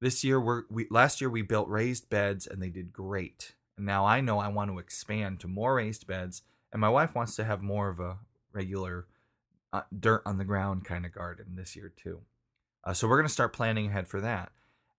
This 0.00 0.24
year, 0.24 0.40
we're, 0.40 0.62
we 0.70 0.86
last 0.90 1.20
year 1.20 1.28
we 1.28 1.42
built 1.42 1.68
raised 1.68 2.08
beds 2.08 2.46
and 2.46 2.62
they 2.62 2.70
did 2.70 2.94
great. 2.94 3.54
And 3.76 3.84
now 3.84 4.06
I 4.06 4.22
know 4.22 4.38
I 4.38 4.48
want 4.48 4.70
to 4.70 4.78
expand 4.78 5.40
to 5.40 5.48
more 5.48 5.74
raised 5.74 6.06
beds, 6.06 6.42
and 6.72 6.80
my 6.80 6.88
wife 6.88 7.14
wants 7.14 7.36
to 7.36 7.44
have 7.44 7.60
more 7.60 7.90
of 7.90 8.00
a 8.00 8.18
regular 8.52 9.06
uh, 9.72 9.82
dirt 9.98 10.22
on 10.24 10.38
the 10.38 10.44
ground 10.44 10.86
kind 10.86 11.04
of 11.04 11.12
garden 11.12 11.56
this 11.56 11.76
year 11.76 11.92
too. 11.94 12.22
Uh, 12.84 12.94
so 12.94 13.06
we're 13.06 13.18
going 13.18 13.26
to 13.26 13.32
start 13.32 13.52
planning 13.52 13.88
ahead 13.88 14.08
for 14.08 14.20
that. 14.22 14.50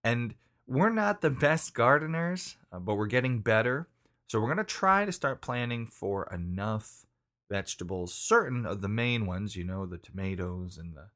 And 0.04 0.36
we're 0.70 0.92
not 0.92 1.22
the 1.22 1.32
best 1.32 1.74
gardeners, 1.74 2.56
uh, 2.72 2.78
but 2.78 2.94
we're 2.94 3.08
getting 3.08 3.40
better. 3.40 3.88
So 4.28 4.40
we're 4.40 4.54
going 4.54 4.58
to 4.58 4.64
try 4.64 5.04
to 5.04 5.12
start 5.12 5.42
planning 5.42 5.88
for 5.88 6.30
enough 6.32 7.08
vegetables, 7.50 8.14
certain 8.14 8.68
of 8.68 8.82
the 8.82 8.88
main 8.88 9.26
ones, 9.26 9.56
you 9.56 9.64
know, 9.64 9.88
the 9.88 9.98
tomatoes 9.98 10.78
and 10.78 10.96
the 10.96 11.10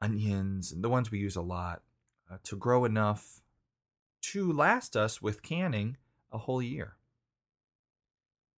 onions 0.00 0.72
and 0.72 0.82
the 0.82 0.88
ones 0.88 1.10
we 1.10 1.18
use 1.18 1.36
a 1.36 1.42
lot, 1.42 1.82
uh, 2.32 2.38
to 2.44 2.56
grow 2.56 2.86
enough 2.86 3.42
to 4.22 4.50
last 4.50 4.96
us 4.96 5.20
with 5.20 5.42
canning 5.42 5.98
a 6.32 6.38
whole 6.38 6.62
year. 6.62 6.96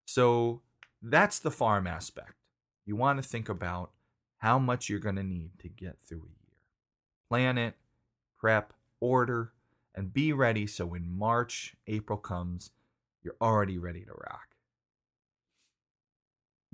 So 0.04 0.62
that's 1.02 1.40
the 1.40 1.50
farm 1.50 1.88
aspect. 1.88 2.34
You 2.86 2.94
want 2.94 3.20
to 3.20 3.28
think 3.28 3.48
about 3.48 3.90
how 4.38 4.60
much 4.60 4.88
you're 4.88 5.00
going 5.00 5.16
to 5.16 5.24
need 5.24 5.58
to 5.58 5.68
get 5.68 5.96
through 6.06 6.26
a 6.26 6.38
year. 6.46 6.58
Plan 7.28 7.58
it, 7.58 7.74
prep, 8.38 8.72
order, 9.00 9.52
and 9.94 10.12
be 10.12 10.32
ready 10.32 10.66
so 10.66 10.86
when 10.86 11.10
March, 11.10 11.74
April 11.86 12.18
comes, 12.18 12.70
you're 13.22 13.36
already 13.40 13.78
ready 13.78 14.04
to 14.04 14.12
rock. 14.12 14.48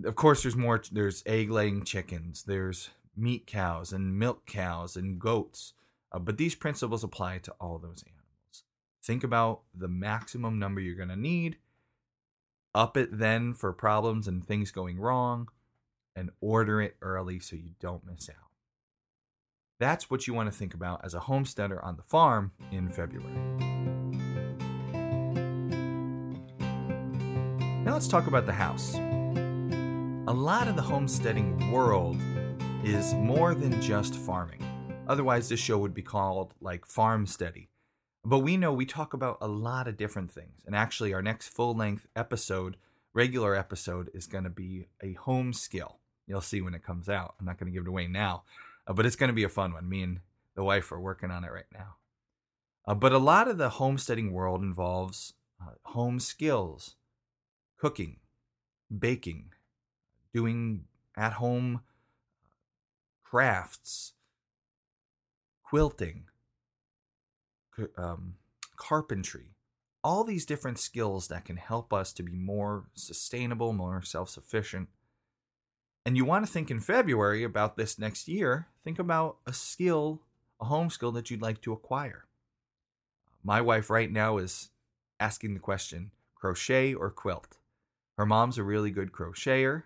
Of 0.05 0.15
course, 0.15 0.43
there's 0.43 0.57
more. 0.57 0.83
There's 0.91 1.25
egg 1.27 1.51
laying 1.51 1.85
chickens, 1.85 2.45
there's 2.45 2.91
meat 3.17 3.47
cows 3.47 3.93
and 3.93 4.19
milk 4.19 4.47
cows 4.47 4.97
and 4.97 5.19
goats. 5.19 5.73
Uh, 6.13 6.19
but 6.19 6.39
these 6.39 6.55
principles 6.55 7.05
apply 7.05 7.39
to 7.39 7.53
all 7.61 7.79
those 7.79 8.03
animals. 8.07 8.65
Think 9.03 9.25
about 9.25 9.63
the 9.75 9.89
maximum 9.89 10.59
number 10.59 10.81
you're 10.81 10.95
going 10.95 11.09
to 11.09 11.17
need, 11.17 11.57
up 12.75 12.97
it 12.97 13.19
then 13.19 13.55
for 13.55 13.73
problems 13.73 14.29
and 14.29 14.47
things 14.47 14.71
going 14.71 14.99
wrong, 14.99 15.49
and 16.15 16.31
order 16.41 16.81
it 16.81 16.97
early 17.03 17.41
so 17.41 17.57
you 17.57 17.73
don't 17.81 18.07
miss 18.07 18.31
out. 18.31 18.48
That's 19.79 20.11
what 20.11 20.27
you 20.27 20.35
want 20.35 20.51
to 20.51 20.57
think 20.57 20.75
about 20.75 21.05
as 21.05 21.15
a 21.15 21.21
homesteader 21.21 21.83
on 21.85 21.97
the 21.97 22.03
farm 22.03 22.51
in 22.73 22.89
February. 22.91 23.33
Now 27.85 27.93
let's 27.93 28.09
talk 28.09 28.27
about 28.27 28.45
the 28.45 28.53
house. 28.53 28.95
A 28.97 30.35
lot 30.35 30.67
of 30.67 30.75
the 30.75 30.83
homesteading 30.83 31.71
world 31.71 32.17
is 32.83 33.15
more 33.15 33.55
than 33.55 33.81
just 33.81 34.17
farming. 34.17 34.65
Otherwise, 35.07 35.49
this 35.49 35.61
show 35.61 35.79
would 35.79 35.95
be 35.95 36.03
called 36.03 36.55
like 36.61 36.85
Farm 36.85 37.25
Steady. 37.25 37.71
But 38.25 38.41
we 38.41 38.57
know 38.57 38.73
we 38.73 38.85
talk 38.85 39.15
about 39.15 39.39
a 39.41 39.49
lot 39.49 39.89
of 39.89 39.97
different 39.97 40.31
things. 40.31 40.65
And 40.67 40.75
actually, 40.75 41.15
our 41.15 41.23
next 41.23 41.49
full 41.49 41.75
length 41.75 42.09
episode 42.17 42.77
regular 43.15 43.55
episode 43.55 44.11
is 44.13 44.27
going 44.27 44.45
to 44.45 44.51
be 44.51 44.87
a 45.03 45.15
home 45.15 45.53
skill. 45.53 45.99
You'll 46.27 46.41
see 46.41 46.61
when 46.61 46.75
it 46.75 46.85
comes 46.85 47.09
out. 47.09 47.35
I'm 47.41 47.47
not 47.47 47.59
going 47.59 47.73
to 47.73 47.77
give 47.77 47.87
it 47.87 47.89
away 47.89 48.07
now, 48.07 48.43
uh, 48.89 48.93
but 48.93 49.07
it's 49.07 49.17
going 49.17 49.29
to 49.29 49.35
be 49.35 49.45
a 49.45 49.49
fun 49.49 49.73
one. 49.73 49.89
Me 49.89 50.03
and 50.03 50.21
the 50.57 50.65
wife 50.65 50.91
are 50.91 51.01
working 51.01 51.31
on 51.31 51.45
it 51.45 51.53
right 51.53 51.71
now. 51.73 51.97
Uh, 52.87 52.95
but 52.95 53.13
a 53.13 53.19
lot 53.19 53.47
of 53.47 53.59
the 53.59 53.69
homesteading 53.69 54.33
world 54.33 54.63
involves 54.63 55.35
uh, 55.63 55.73
home 55.83 56.19
skills, 56.19 56.97
cooking, 57.77 58.17
baking, 58.97 59.53
doing 60.33 60.85
at 61.17 61.35
home 61.35 61.83
crafts, 63.23 64.15
quilting, 65.63 66.25
um, 67.97 68.35
carpentry, 68.77 69.55
all 70.03 70.25
these 70.25 70.47
different 70.47 70.79
skills 70.79 71.29
that 71.29 71.45
can 71.45 71.57
help 71.57 71.93
us 71.93 72.13
to 72.15 72.23
be 72.23 72.33
more 72.33 72.87
sustainable, 72.95 73.73
more 73.73 74.01
self 74.01 74.31
sufficient. 74.31 74.89
And 76.09 76.17
you 76.17 76.25
want 76.25 76.47
to 76.47 76.51
think 76.51 76.71
in 76.71 76.81
February 76.81 77.45
about 77.45 77.77
this 77.77 77.99
next 77.99 78.29
year, 78.29 78.69
think 78.83 78.99
about 78.99 79.37
a 79.47 79.53
skill, 79.53 80.23
a 80.59 80.65
home 80.65 80.89
skill 80.89 81.13
that 81.13 81.31
you'd 81.31 81.43
like 81.43 81.61
to 81.61 81.73
acquire. 81.75 82.25
My 83.45 83.61
wife 83.61 83.91
right 83.91 84.11
now 84.11 84.39
is 84.39 84.71
asking 85.21 85.53
the 85.53 85.61
question 85.61 86.13
crochet 86.35 86.95
or 86.95 87.11
quilt. 87.11 87.59
Her 88.17 88.25
mom's 88.25 88.57
a 88.57 88.63
really 88.63 88.91
good 88.91 89.13
crocheter. 89.13 89.83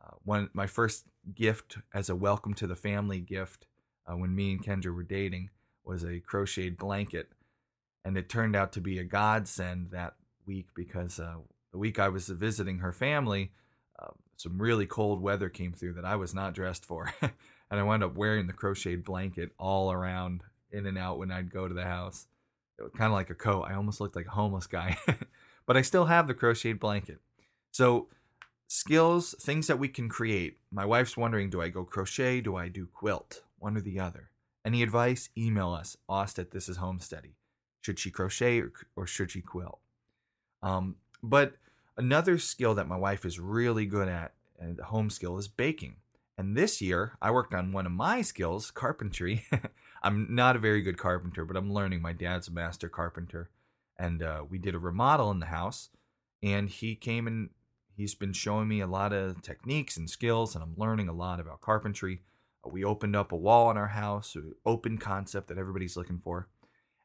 Uh, 0.00 0.12
one, 0.22 0.50
my 0.52 0.68
first 0.68 1.06
gift 1.34 1.78
as 1.92 2.08
a 2.08 2.14
welcome 2.14 2.54
to 2.54 2.68
the 2.68 2.76
family 2.76 3.18
gift 3.18 3.66
uh, 4.06 4.16
when 4.16 4.36
me 4.36 4.52
and 4.52 4.64
Kendra 4.64 4.94
were 4.94 5.02
dating 5.02 5.50
was 5.82 6.04
a 6.04 6.20
crocheted 6.20 6.78
blanket. 6.78 7.30
And 8.04 8.16
it 8.16 8.28
turned 8.28 8.54
out 8.54 8.70
to 8.74 8.80
be 8.80 9.00
a 9.00 9.04
godsend 9.04 9.90
that 9.90 10.14
week 10.46 10.68
because 10.76 11.18
uh, 11.18 11.38
the 11.72 11.78
week 11.78 11.98
I 11.98 12.08
was 12.08 12.28
visiting 12.28 12.78
her 12.78 12.92
family, 12.92 13.50
uh, 13.98 14.12
some 14.36 14.60
really 14.60 14.86
cold 14.86 15.20
weather 15.20 15.48
came 15.48 15.72
through 15.72 15.94
that 15.94 16.04
I 16.04 16.16
was 16.16 16.34
not 16.34 16.54
dressed 16.54 16.84
for. 16.84 17.12
and 17.22 17.32
I 17.70 17.82
wound 17.82 18.04
up 18.04 18.16
wearing 18.16 18.46
the 18.46 18.52
crocheted 18.52 19.04
blanket 19.04 19.52
all 19.58 19.92
around, 19.92 20.42
in 20.70 20.86
and 20.86 20.98
out 20.98 21.18
when 21.18 21.30
I'd 21.30 21.50
go 21.50 21.66
to 21.68 21.74
the 21.74 21.84
house. 21.84 22.26
It 22.78 22.82
was 22.82 22.92
kind 22.92 23.10
of 23.10 23.14
like 23.14 23.30
a 23.30 23.34
coat. 23.34 23.62
I 23.62 23.74
almost 23.74 24.00
looked 24.00 24.16
like 24.16 24.26
a 24.26 24.30
homeless 24.30 24.66
guy, 24.66 24.98
but 25.66 25.76
I 25.76 25.82
still 25.82 26.06
have 26.06 26.26
the 26.26 26.34
crocheted 26.34 26.78
blanket. 26.78 27.20
So 27.72 28.08
skills, 28.68 29.34
things 29.40 29.66
that 29.66 29.78
we 29.78 29.88
can 29.88 30.08
create. 30.08 30.58
My 30.70 30.84
wife's 30.84 31.16
wondering 31.16 31.50
do 31.50 31.62
I 31.62 31.68
go 31.68 31.84
crochet? 31.84 32.40
Do 32.40 32.56
I 32.56 32.68
do 32.68 32.86
quilt? 32.86 33.42
One 33.58 33.76
or 33.76 33.80
the 33.80 33.98
other. 33.98 34.30
Any 34.64 34.82
advice? 34.82 35.30
Email 35.38 35.72
us, 35.72 35.96
aust 36.08 36.38
at 36.38 36.50
this 36.50 36.68
is 36.68 36.78
homesteady. 36.78 37.34
Should 37.82 37.98
she 37.98 38.10
crochet 38.10 38.60
or, 38.60 38.72
or 38.96 39.06
should 39.06 39.30
she 39.30 39.40
quilt? 39.40 39.78
Um, 40.62 40.96
but 41.22 41.54
another 41.96 42.38
skill 42.38 42.74
that 42.74 42.88
my 42.88 42.96
wife 42.96 43.24
is 43.24 43.38
really 43.38 43.86
good 43.86 44.08
at, 44.08 44.34
and 44.58 44.78
home 44.80 45.10
skill, 45.10 45.38
is 45.38 45.48
baking. 45.48 45.96
And 46.38 46.56
this 46.56 46.82
year, 46.82 47.16
I 47.20 47.30
worked 47.30 47.54
on 47.54 47.72
one 47.72 47.86
of 47.86 47.92
my 47.92 48.22
skills, 48.22 48.70
carpentry. 48.70 49.44
I'm 50.02 50.34
not 50.34 50.56
a 50.56 50.60
very 50.60 50.82
good 50.82 50.98
carpenter, 50.98 51.44
but 51.44 51.56
I'm 51.56 51.72
learning. 51.72 52.02
My 52.02 52.12
dad's 52.12 52.48
a 52.48 52.52
master 52.52 52.88
carpenter. 52.88 53.50
And 53.98 54.22
uh, 54.22 54.44
we 54.48 54.58
did 54.58 54.74
a 54.74 54.78
remodel 54.78 55.30
in 55.30 55.40
the 55.40 55.46
house. 55.46 55.88
And 56.42 56.68
he 56.68 56.94
came 56.94 57.26
and 57.26 57.48
He's 57.96 58.14
been 58.14 58.34
showing 58.34 58.68
me 58.68 58.80
a 58.80 58.86
lot 58.86 59.14
of 59.14 59.40
techniques 59.40 59.96
and 59.96 60.08
skills, 60.08 60.54
and 60.54 60.62
I'm 60.62 60.74
learning 60.76 61.08
a 61.08 61.14
lot 61.14 61.40
about 61.40 61.62
carpentry. 61.62 62.20
Uh, 62.62 62.68
we 62.68 62.84
opened 62.84 63.16
up 63.16 63.32
a 63.32 63.36
wall 63.36 63.70
in 63.70 63.78
our 63.78 63.88
house, 63.88 64.36
open 64.66 64.98
concept 64.98 65.48
that 65.48 65.56
everybody's 65.56 65.96
looking 65.96 66.20
for. 66.22 66.48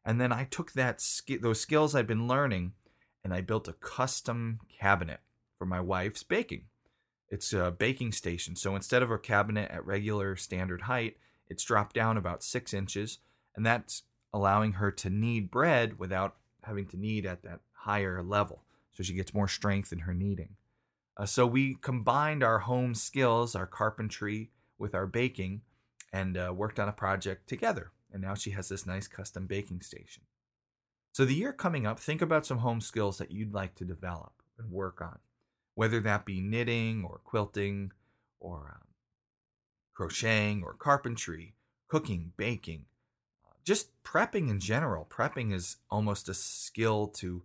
And 0.04 0.20
then 0.20 0.34
I 0.34 0.44
took 0.44 0.74
that 0.74 1.02
those 1.42 1.62
skills 1.62 1.96
I've 1.96 2.08
been 2.08 2.28
learning, 2.28 2.74
and 3.24 3.34
I 3.34 3.42
built 3.42 3.68
a 3.68 3.74
custom 3.74 4.60
cabinet 4.80 5.20
for 5.58 5.66
my 5.66 5.80
wife's 5.80 6.24
baking. 6.24 6.66
It's 7.30 7.54
a 7.54 7.72
baking 7.72 8.12
station, 8.12 8.56
so 8.56 8.76
instead 8.76 9.04
of 9.04 9.12
a 9.12 9.18
cabinet 9.18 9.72
at 9.72 9.86
regular 9.86 10.36
standard 10.36 10.82
height, 10.82 11.18
it's 11.48 11.64
dropped 11.64 11.96
down 11.96 12.18
about 12.18 12.44
six 12.44 12.74
inches, 12.74 13.20
and 13.56 13.66
that's 13.66 14.04
allowing 14.34 14.74
her 14.74 14.92
to 14.92 15.10
knead 15.10 15.52
bread 15.52 16.00
without 16.00 16.36
having 16.64 16.86
to 16.88 16.98
knead 16.98 17.26
at 17.26 17.44
that 17.44 17.60
higher 17.74 18.22
level. 18.22 18.64
So 18.92 19.04
she 19.04 19.14
gets 19.14 19.34
more 19.34 19.48
strength 19.48 19.92
in 19.92 20.00
her 20.00 20.14
kneading. 20.14 20.56
Uh, 21.18 21.26
so 21.26 21.46
we 21.46 21.76
combined 21.82 22.44
our 22.44 22.60
home 22.60 22.96
skills, 22.96 23.56
our 23.56 23.68
carpentry, 23.68 24.52
with 24.78 24.96
our 24.96 25.06
baking, 25.06 25.62
and 26.12 26.38
uh, 26.38 26.54
worked 26.56 26.80
on 26.80 26.90
a 26.90 26.94
project 26.94 27.48
together. 27.48 27.92
And 28.12 28.22
now 28.22 28.34
she 28.34 28.52
has 28.52 28.70
this 28.70 28.86
nice 28.86 29.08
custom 29.08 29.46
baking 29.46 29.82
station. 29.82 30.24
So 31.12 31.26
the 31.26 31.36
year 31.36 31.54
coming 31.54 31.86
up, 31.86 32.00
think 32.00 32.22
about 32.22 32.46
some 32.46 32.60
home 32.60 32.82
skills 32.82 33.18
that 33.18 33.32
you'd 33.32 33.54
like 33.54 33.76
to 33.76 33.86
develop 33.86 34.34
and 34.58 34.72
work 34.72 35.02
on, 35.02 35.20
whether 35.76 36.00
that 36.00 36.26
be 36.26 36.40
knitting 36.40 37.04
or 37.04 37.20
quilting 37.24 37.92
or 38.40 38.80
um, 38.82 38.88
crocheting 39.94 40.64
or 40.64 40.74
carpentry, 40.74 41.56
cooking, 41.88 42.32
baking, 42.38 42.86
uh, 43.46 43.54
just 43.64 43.90
prepping 44.04 44.50
in 44.50 44.60
general. 44.60 45.06
Prepping 45.10 45.54
is 45.54 45.78
almost 45.90 46.30
a 46.30 46.34
skill 46.34 47.08
to 47.08 47.44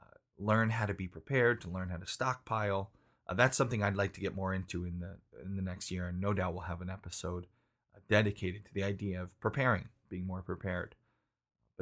uh, 0.00 0.16
learn 0.38 0.70
how 0.70 0.86
to 0.86 0.94
be 0.94 1.06
prepared, 1.06 1.60
to 1.60 1.68
learn 1.68 1.90
how 1.90 1.98
to 1.98 2.06
stockpile, 2.06 2.90
uh, 3.28 3.34
that's 3.34 3.56
something 3.56 3.82
I'd 3.82 3.96
like 3.96 4.12
to 4.14 4.20
get 4.20 4.34
more 4.34 4.52
into 4.52 4.84
in 4.84 5.00
the 5.00 5.16
in 5.42 5.56
the 5.56 5.62
next 5.62 5.90
year, 5.90 6.08
and 6.08 6.20
no 6.20 6.32
doubt 6.32 6.52
we'll 6.52 6.62
have 6.62 6.80
an 6.82 6.90
episode 6.90 7.46
uh, 7.94 8.00
dedicated 8.08 8.64
to 8.64 8.74
the 8.74 8.82
idea 8.82 9.22
of 9.22 9.38
preparing, 9.40 9.88
being 10.08 10.26
more 10.26 10.42
prepared. 10.42 10.94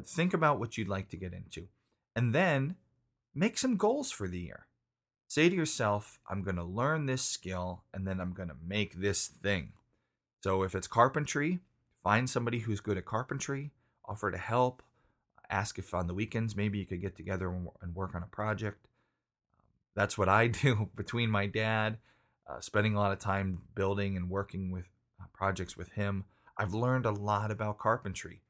But 0.01 0.09
think 0.09 0.33
about 0.33 0.59
what 0.59 0.79
you'd 0.79 0.89
like 0.89 1.11
to 1.11 1.17
get 1.17 1.35
into, 1.35 1.69
and 2.17 2.35
then 2.35 2.77
make 3.35 3.59
some 3.59 3.77
goals 3.77 4.11
for 4.11 4.29
the 4.29 4.41
year. 4.41 4.67
Say 5.29 5.49
to 5.49 5.55
yourself, 5.55 6.19
I'm 6.29 6.43
going 6.43 6.57
to 6.57 6.65
learn 6.65 7.07
this 7.07 7.23
skill, 7.23 7.85
and 7.93 8.07
then 8.07 8.21
I'm 8.21 8.33
going 8.33 8.49
to 8.49 8.57
make 8.67 8.95
this 8.95 9.27
thing. 9.27 9.73
So 10.43 10.63
if 10.63 10.75
it's 10.75 10.87
carpentry, 10.87 11.59
find 12.03 12.31
somebody 12.31 12.61
who's 12.61 12.81
good 12.81 12.97
at 12.97 13.05
carpentry, 13.05 13.73
offer 14.07 14.31
to 14.31 14.39
help, 14.39 14.83
ask 15.51 15.79
if 15.79 15.93
on 15.93 16.07
the 16.07 16.15
weekends 16.15 16.57
maybe 16.57 16.79
you 16.79 16.87
could 16.87 17.03
get 17.03 17.17
together 17.17 17.51
and 17.83 17.95
work 17.95 18.15
on 18.15 18.23
a 18.23 18.27
project 18.27 18.87
that's 19.95 20.17
what 20.17 20.29
I 20.29 20.47
do 20.63 20.91
between 20.97 21.31
my 21.31 21.47
dad, 21.47 21.99
uh, 22.49 22.61
spending 22.61 22.95
a 22.95 22.99
lot 22.99 23.13
of 23.13 23.19
time 23.19 23.63
building 23.75 24.17
and 24.17 24.31
working 24.31 24.71
with 24.71 24.87
uh, 25.21 25.25
projects 25.33 25.77
with 25.77 25.93
him. 25.93 26.25
I've 26.57 26.75
learned 26.75 27.07
a 27.07 27.11
lot 27.11 27.51
about 27.51 27.79
carpentry. 27.79 28.43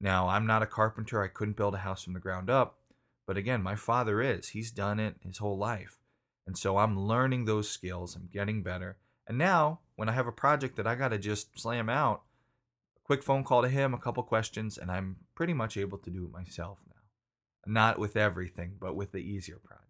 Now, 0.00 0.28
I'm 0.28 0.46
not 0.46 0.62
a 0.62 0.66
carpenter. 0.66 1.22
I 1.22 1.28
couldn't 1.28 1.56
build 1.56 1.74
a 1.74 1.78
house 1.78 2.02
from 2.02 2.14
the 2.14 2.20
ground 2.20 2.48
up. 2.48 2.78
But 3.26 3.36
again, 3.36 3.62
my 3.62 3.76
father 3.76 4.20
is. 4.22 4.48
He's 4.48 4.70
done 4.70 4.98
it 4.98 5.16
his 5.22 5.38
whole 5.38 5.58
life. 5.58 5.98
And 6.46 6.56
so 6.56 6.78
I'm 6.78 6.98
learning 6.98 7.44
those 7.44 7.70
skills. 7.70 8.16
I'm 8.16 8.28
getting 8.32 8.62
better. 8.62 8.96
And 9.26 9.38
now, 9.38 9.80
when 9.96 10.08
I 10.08 10.12
have 10.12 10.26
a 10.26 10.32
project 10.32 10.76
that 10.76 10.86
I 10.86 10.94
got 10.94 11.08
to 11.08 11.18
just 11.18 11.60
slam 11.60 11.88
out, 11.88 12.22
a 12.96 13.00
quick 13.04 13.22
phone 13.22 13.44
call 13.44 13.62
to 13.62 13.68
him, 13.68 13.94
a 13.94 13.98
couple 13.98 14.22
questions, 14.22 14.78
and 14.78 14.90
I'm 14.90 15.16
pretty 15.34 15.52
much 15.52 15.76
able 15.76 15.98
to 15.98 16.10
do 16.10 16.24
it 16.24 16.32
myself 16.32 16.78
now. 16.88 17.72
Not 17.72 17.98
with 17.98 18.16
everything, 18.16 18.76
but 18.80 18.96
with 18.96 19.12
the 19.12 19.18
easier 19.18 19.58
project. 19.62 19.89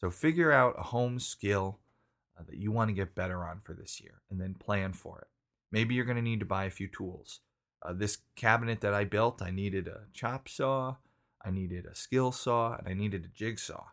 So 0.00 0.10
figure 0.10 0.52
out 0.52 0.76
a 0.78 0.84
home 0.84 1.18
skill 1.18 1.80
uh, 2.38 2.42
that 2.48 2.56
you 2.56 2.70
want 2.70 2.88
to 2.88 2.94
get 2.94 3.14
better 3.14 3.44
on 3.44 3.60
for 3.64 3.74
this 3.74 4.00
year 4.00 4.22
and 4.30 4.40
then 4.40 4.54
plan 4.54 4.92
for 4.92 5.20
it. 5.20 5.28
Maybe 5.70 5.94
you're 5.94 6.04
going 6.04 6.16
to 6.16 6.22
need 6.22 6.40
to 6.40 6.46
buy 6.46 6.64
a 6.64 6.70
few 6.70 6.88
tools. 6.88 7.40
Uh, 7.82 7.92
this 7.92 8.18
cabinet 8.36 8.80
that 8.80 8.94
I 8.94 9.04
built, 9.04 9.42
I 9.42 9.50
needed 9.50 9.86
a 9.86 10.02
chop 10.12 10.48
saw, 10.48 10.96
I 11.44 11.50
needed 11.50 11.86
a 11.86 11.94
skill 11.94 12.32
saw, 12.32 12.76
and 12.76 12.88
I 12.88 12.94
needed 12.94 13.24
a 13.24 13.38
jigsaw. 13.38 13.86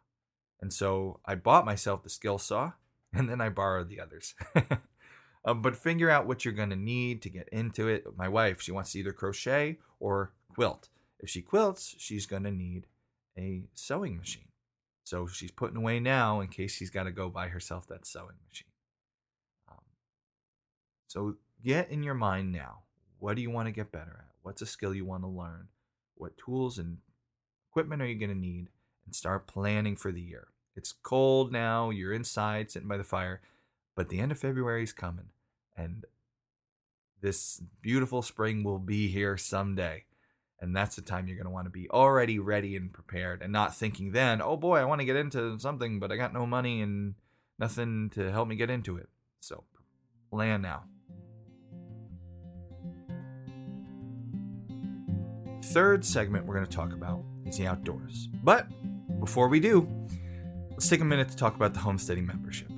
And 0.61 0.71
so 0.71 1.19
I 1.25 1.35
bought 1.35 1.65
myself 1.65 2.03
the 2.03 2.09
skill 2.09 2.37
saw 2.37 2.73
and 3.13 3.29
then 3.29 3.41
I 3.41 3.49
borrowed 3.49 3.89
the 3.89 3.99
others. 3.99 4.35
um, 5.45 5.61
but 5.61 5.75
figure 5.75 6.09
out 6.09 6.27
what 6.27 6.43
you're 6.43 6.53
going 6.53 6.69
to 6.69 6.75
need 6.75 7.21
to 7.23 7.29
get 7.29 7.49
into 7.49 7.87
it. 7.87 8.05
My 8.15 8.27
wife, 8.27 8.61
she 8.61 8.71
wants 8.71 8.91
to 8.91 8.99
either 8.99 9.13
crochet 9.13 9.79
or 9.99 10.33
quilt. 10.53 10.89
If 11.19 11.29
she 11.29 11.41
quilts, 11.41 11.95
she's 11.97 12.25
going 12.25 12.43
to 12.43 12.51
need 12.51 12.87
a 13.37 13.63
sewing 13.73 14.17
machine. 14.17 14.49
So 15.05 15.27
she's 15.27 15.51
putting 15.51 15.77
away 15.77 16.01
now 16.01 16.41
in 16.41 16.49
case 16.49 16.73
she's 16.73 16.89
got 16.89 17.03
to 17.03 17.11
go 17.11 17.29
buy 17.29 17.47
herself 17.47 17.87
that 17.87 18.05
sewing 18.05 18.35
machine. 18.49 18.67
Um, 19.71 19.77
so 21.07 21.35
get 21.63 21.89
in 21.89 22.03
your 22.03 22.15
mind 22.15 22.51
now 22.51 22.79
what 23.19 23.35
do 23.35 23.41
you 23.41 23.49
want 23.49 23.67
to 23.67 23.71
get 23.71 23.91
better 23.91 24.17
at? 24.19 24.35
What's 24.43 24.61
a 24.61 24.65
skill 24.65 24.93
you 24.93 25.05
want 25.05 25.23
to 25.23 25.27
learn? 25.27 25.69
What 26.15 26.37
tools 26.37 26.77
and 26.77 26.97
equipment 27.71 28.01
are 28.01 28.07
you 28.07 28.15
going 28.15 28.29
to 28.29 28.37
need? 28.37 28.67
And 29.05 29.15
start 29.15 29.47
planning 29.47 29.95
for 29.95 30.11
the 30.11 30.21
year. 30.21 30.47
It's 30.75 30.91
cold 30.91 31.51
now. 31.51 31.89
You're 31.89 32.13
inside 32.13 32.71
sitting 32.71 32.87
by 32.87 32.97
the 32.97 33.03
fire, 33.03 33.41
but 33.95 34.09
the 34.09 34.19
end 34.19 34.31
of 34.31 34.39
February 34.39 34.83
is 34.83 34.93
coming, 34.93 35.29
and 35.75 36.05
this 37.21 37.61
beautiful 37.81 38.21
spring 38.21 38.63
will 38.63 38.79
be 38.79 39.07
here 39.07 39.37
someday. 39.37 40.05
And 40.59 40.75
that's 40.75 40.95
the 40.95 41.01
time 41.01 41.27
you're 41.27 41.35
going 41.35 41.45
to 41.45 41.51
want 41.51 41.65
to 41.65 41.71
be 41.71 41.89
already 41.89 42.39
ready 42.39 42.75
and 42.75 42.91
prepared 42.91 43.41
and 43.41 43.51
not 43.51 43.75
thinking 43.75 44.13
then, 44.13 44.41
oh 44.41 44.55
boy, 44.55 44.77
I 44.77 44.85
want 44.85 44.99
to 45.01 45.05
get 45.05 45.15
into 45.15 45.59
something, 45.59 45.99
but 45.99 46.11
I 46.11 46.15
got 46.15 46.33
no 46.33 46.45
money 46.45 46.81
and 46.81 47.15
nothing 47.59 48.09
to 48.11 48.31
help 48.31 48.47
me 48.47 48.55
get 48.55 48.69
into 48.69 48.97
it. 48.97 49.09
So 49.41 49.65
plan 50.31 50.61
now. 50.61 50.83
Third 55.65 56.05
segment 56.05 56.45
we're 56.45 56.55
going 56.55 56.67
to 56.67 56.75
talk 56.75 56.93
about 56.93 57.23
is 57.45 57.57
the 57.57 57.67
outdoors. 57.67 58.29
But 58.43 58.67
before 59.19 59.49
we 59.49 59.59
do, 59.59 59.87
let's 60.71 60.87
take 60.87 61.01
a 61.01 61.05
minute 61.05 61.29
to 61.29 61.35
talk 61.35 61.55
about 61.55 61.73
the 61.73 61.79
homesteading 61.79 62.25
membership. 62.25 62.69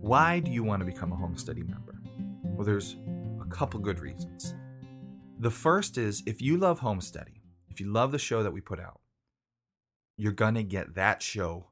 Why 0.00 0.40
do 0.40 0.50
you 0.50 0.62
want 0.62 0.80
to 0.80 0.86
become 0.86 1.12
a 1.12 1.16
homesteading 1.16 1.68
member? 1.68 2.00
Well, 2.42 2.64
there's 2.64 2.96
a 3.40 3.44
couple 3.46 3.80
good 3.80 4.00
reasons. 4.00 4.54
The 5.40 5.50
first 5.50 5.96
is 5.96 6.22
if 6.26 6.42
you 6.42 6.58
love 6.58 6.80
homesteading, 6.80 7.40
if 7.70 7.80
you 7.80 7.90
love 7.90 8.12
the 8.12 8.18
show 8.18 8.42
that 8.42 8.52
we 8.52 8.60
put 8.60 8.78
out, 8.78 9.00
you're 10.18 10.32
going 10.32 10.52
to 10.52 10.62
get 10.62 10.96
that 10.96 11.22
show 11.22 11.68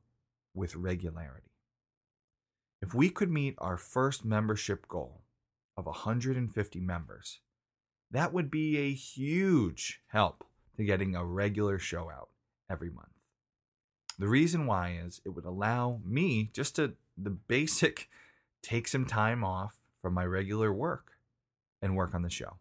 with 0.55 0.75
regularity. 0.75 1.51
If 2.81 2.95
we 2.95 3.11
could 3.11 3.31
meet 3.31 3.57
our 3.59 3.77
first 3.77 4.25
membership 4.25 4.89
goal 4.89 5.21
of 5.77 5.85
150 5.85 6.81
members, 6.81 7.41
that 8.11 8.33
would 8.33 8.51
be 8.51 8.79
a 8.79 8.95
huge 8.95 10.01
help 10.07 10.47
to 10.79 10.83
getting 10.83 11.15
a 11.15 11.27
regular 11.27 11.79
show 11.79 12.09
out 12.11 12.31
every 12.71 12.89
month. 12.89 13.19
The 14.19 14.29
reason 14.29 14.65
why 14.65 14.99
is 14.99 15.21
it 15.27 15.35
would 15.35 15.45
allow 15.45 16.01
me 16.07 16.49
just 16.55 16.77
to 16.77 16.95
the 17.19 17.31
basic 17.49 18.09
take 18.63 18.89
some 18.89 19.05
time 19.05 19.45
off 19.45 19.83
from 20.01 20.15
my 20.15 20.25
regular 20.25 20.73
work 20.73 21.19
and 21.83 21.95
work 21.95 22.15
on 22.15 22.23
the 22.23 22.31
show. 22.31 22.57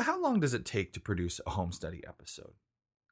How 0.00 0.20
long 0.20 0.40
does 0.40 0.54
it 0.54 0.64
take 0.64 0.92
to 0.94 1.00
produce 1.00 1.40
a 1.46 1.50
Homesteady 1.50 2.00
episode? 2.06 2.54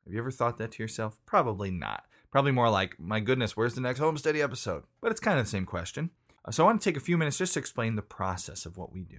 Have 0.04 0.12
you 0.12 0.18
ever 0.18 0.32
thought 0.32 0.58
that 0.58 0.72
to 0.72 0.82
yourself? 0.82 1.16
Probably 1.24 1.70
not. 1.70 2.06
Probably 2.32 2.50
more 2.50 2.68
like, 2.68 2.98
my 2.98 3.20
goodness, 3.20 3.56
where's 3.56 3.76
the 3.76 3.80
next 3.80 4.00
Homesteady 4.00 4.42
episode? 4.42 4.82
But 5.00 5.12
it's 5.12 5.20
kind 5.20 5.38
of 5.38 5.44
the 5.44 5.50
same 5.50 5.64
question. 5.64 6.10
Uh, 6.44 6.50
so 6.50 6.64
I 6.64 6.66
want 6.66 6.80
to 6.80 6.84
take 6.84 6.96
a 6.96 7.04
few 7.04 7.16
minutes 7.16 7.38
just 7.38 7.54
to 7.54 7.60
explain 7.60 7.94
the 7.94 8.02
process 8.02 8.66
of 8.66 8.76
what 8.76 8.92
we 8.92 9.04
do. 9.04 9.18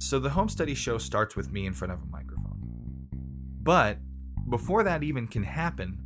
So 0.00 0.18
the 0.18 0.30
Homesteady 0.30 0.76
show 0.76 0.98
starts 0.98 1.36
with 1.36 1.52
me 1.52 1.64
in 1.64 1.72
front 1.72 1.92
of 1.92 2.02
a 2.02 2.06
microphone. 2.06 2.58
But 3.62 3.98
before 4.48 4.82
that 4.82 5.04
even 5.04 5.28
can 5.28 5.44
happen, 5.44 5.96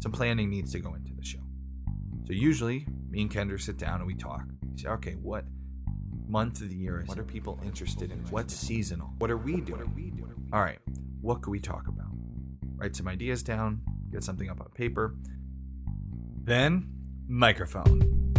some 0.00 0.12
planning 0.12 0.48
needs 0.48 0.72
to 0.72 0.78
go 0.78 0.94
into 0.94 1.12
the 1.12 1.24
show. 1.24 1.40
So 2.26 2.32
usually, 2.32 2.86
me 3.10 3.20
and 3.20 3.30
Kendra 3.30 3.60
sit 3.60 3.76
down 3.76 3.96
and 3.96 4.06
we 4.06 4.14
talk. 4.14 4.46
We 4.72 4.78
say, 4.78 4.88
okay, 4.88 5.16
what 5.16 5.44
month 6.28 6.60
of 6.60 6.68
the 6.70 6.76
year 6.76 7.00
is 7.02 7.08
What 7.08 7.18
are 7.18 7.24
people 7.24 7.58
interested 7.64 8.10
in? 8.12 8.18
What's 8.30 8.54
seasonal? 8.54 9.12
What 9.18 9.30
are 9.30 9.36
we 9.36 9.60
doing? 9.60 9.80
What 9.80 9.88
are 9.88 9.94
we 9.94 10.10
doing? 10.10 10.48
All 10.52 10.60
right, 10.60 10.78
what 11.20 11.42
could 11.42 11.50
we 11.50 11.60
talk 11.60 11.88
about? 11.88 12.06
Write 12.76 12.94
some 12.96 13.08
ideas 13.08 13.42
down, 13.42 13.80
get 14.10 14.22
something 14.24 14.48
up 14.48 14.60
on 14.60 14.68
paper. 14.70 15.14
Then, 16.44 16.88
microphone. 17.26 18.32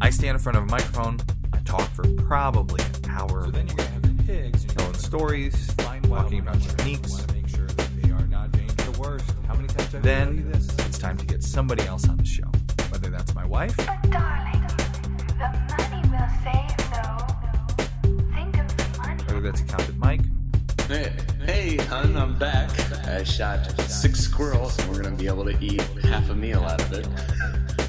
I 0.00 0.10
stand 0.10 0.36
in 0.36 0.42
front 0.42 0.58
of 0.58 0.64
a 0.64 0.66
microphone, 0.66 1.18
I 1.52 1.58
talk 1.60 1.88
for 1.94 2.04
probably 2.24 2.82
an 3.04 3.10
hour. 3.10 3.44
So 3.44 3.50
then 3.50 3.66
you're 3.68 3.76
gonna 3.76 3.90
have 3.90 4.02
the 4.16 4.22
pigs, 4.24 4.62
and 4.64 4.78
telling 4.78 4.94
stories, 4.94 5.70
find 5.72 6.04
talking 6.08 6.40
about 6.40 6.60
techniques. 6.60 7.26
Make 7.32 7.48
sure 7.48 7.66
that 7.66 8.02
they 8.02 8.10
are 8.10 8.26
not 8.26 8.52
dangerous. 8.52 8.74
The. 8.98 9.22
How 9.46 9.54
many 9.54 9.68
times 9.68 9.92
have 9.92 9.94
I 9.94 9.98
you 9.98 10.02
Then 10.02 10.52
this? 10.52 10.68
it's 10.86 10.98
time 10.98 11.16
to 11.18 11.26
get 11.26 11.42
somebody 11.42 11.84
else 11.86 12.08
on 12.08 12.16
the 12.16 12.24
show, 12.24 12.50
whether 12.90 13.08
that's 13.10 13.34
my 13.34 13.44
wife, 13.44 13.76
But 13.76 14.02
darling, 14.10 14.62
the 15.38 15.85
that's 19.46 19.60
accountant 19.60 19.96
Mike, 19.98 20.22
Hey, 20.88 21.12
hey, 21.44 21.76
hun, 21.76 22.16
I'm 22.16 22.36
back. 22.36 22.70
I 23.06 23.22
shot 23.22 23.64
six 23.82 24.20
squirrels, 24.20 24.78
and 24.78 24.90
we're 24.90 25.02
gonna 25.02 25.16
be 25.16 25.26
able 25.26 25.44
to 25.44 25.56
eat 25.64 25.82
half 26.02 26.30
a 26.30 26.34
meal 26.34 26.62
out 26.62 26.80
of 26.80 26.92
it. 26.92 27.08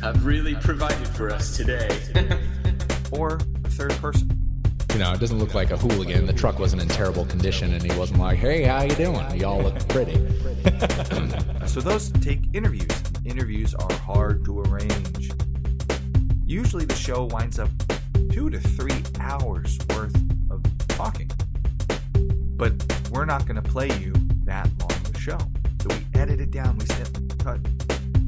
I've 0.04 0.26
really 0.26 0.56
provided 0.56 1.08
for 1.08 1.32
us 1.32 1.56
today. 1.58 1.90
or 3.12 3.40
a 3.64 3.70
third 3.70 3.92
person. 3.94 4.30
You 4.94 5.00
know, 5.00 5.12
it 5.12 5.20
doesn't 5.20 5.38
look 5.40 5.54
like 5.54 5.72
a 5.72 5.78
hooligan. 5.78 6.26
The 6.26 6.34
truck 6.34 6.60
wasn't 6.60 6.82
in 6.84 6.88
terrible 6.88 7.26
condition, 7.26 7.74
and 7.74 7.84
he 7.84 7.98
wasn't 7.98 8.20
like, 8.20 8.38
"Hey, 8.38 8.64
how 8.64 8.84
you 8.84 8.96
doing?" 8.96 9.40
Y'all 9.40 9.62
look 9.62 9.88
pretty. 9.90 10.20
So 11.68 11.82
those 11.82 12.10
take 12.12 12.40
interviews. 12.54 12.88
Interviews 13.26 13.76
are 13.76 13.94
hard 13.98 14.46
to 14.46 14.62
arrange. 14.62 15.32
Usually 16.46 16.86
the 16.86 16.96
show 16.96 17.26
winds 17.26 17.60
up 17.60 17.70
two 18.32 18.50
to 18.50 18.60
three 18.60 19.04
hours 19.20 19.78
worth 19.90 20.16
of 20.16 20.27
talking. 20.27 20.27
But 22.58 22.74
we're 23.12 23.26
not 23.26 23.46
going 23.46 23.62
to 23.62 23.70
play 23.70 23.88
you 24.00 24.14
that 24.46 24.68
long 24.80 24.92
of 24.92 25.16
a 25.16 25.20
show. 25.20 25.38
So 25.82 25.90
we 25.90 26.20
edit 26.20 26.42
it 26.42 26.52
down, 26.52 26.78
we 26.78 26.86
snip, 26.86 27.40
cut, 27.40 27.60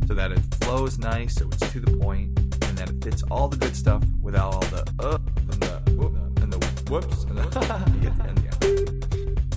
so 0.07 0.13
that 0.13 0.31
it 0.31 0.39
flows 0.61 0.99
nice, 0.99 1.35
so 1.35 1.47
it's 1.51 1.71
to 1.71 1.79
the 1.79 1.97
point, 1.97 2.37
and 2.37 2.77
that 2.77 2.89
it 2.89 3.03
fits 3.03 3.23
all 3.31 3.47
the 3.47 3.57
good 3.57 3.75
stuff 3.75 4.03
without 4.21 4.53
all 4.53 4.61
the 4.61 4.83
uh 4.99 5.17
and 5.51 5.61
the 5.61 5.91
whoop 5.93 6.15
and 6.41 6.53
the 6.53 6.57
whoops 6.89 7.23
and 7.23 7.37
the 7.37 7.43
get 8.01 8.15
the. 8.17 8.29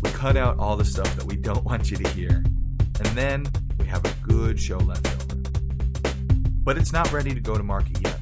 We 0.02 0.10
cut 0.10 0.36
out 0.36 0.58
all 0.58 0.76
the 0.76 0.84
stuff 0.84 1.14
that 1.16 1.24
we 1.24 1.36
don't 1.36 1.64
want 1.64 1.90
you 1.90 1.96
to 1.98 2.08
hear, 2.10 2.30
and 2.30 3.06
then 3.14 3.46
we 3.78 3.86
have 3.86 4.04
a 4.04 4.14
good 4.26 4.58
show 4.58 4.78
left 4.78 5.06
over. 5.06 5.40
But 6.64 6.78
it's 6.78 6.92
not 6.92 7.12
ready 7.12 7.34
to 7.34 7.40
go 7.40 7.56
to 7.56 7.62
market 7.62 8.00
yet. 8.00 8.18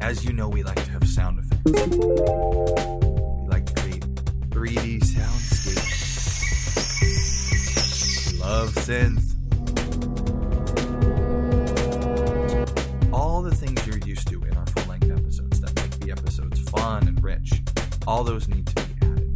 As 0.00 0.24
you 0.24 0.32
know, 0.32 0.48
we 0.48 0.62
like 0.62 0.82
to 0.84 0.90
have 0.90 1.06
sound 1.06 1.40
effects. 1.40 3.03
3D 4.54 5.00
soundscapes. 5.00 6.14
Love 8.38 8.72
synth. 8.76 9.34
All 13.12 13.42
the 13.42 13.52
things 13.52 13.84
you're 13.84 13.98
used 14.06 14.28
to 14.28 14.40
in 14.44 14.56
our 14.56 14.66
full 14.66 14.84
length 14.84 15.10
episodes 15.10 15.60
that 15.60 15.74
make 15.74 15.90
the 15.98 16.12
episodes 16.12 16.60
fun 16.70 17.08
and 17.08 17.20
rich, 17.24 17.62
all 18.06 18.22
those 18.22 18.46
need 18.46 18.68
to 18.68 18.74
be 18.76 18.94
added. 19.02 19.28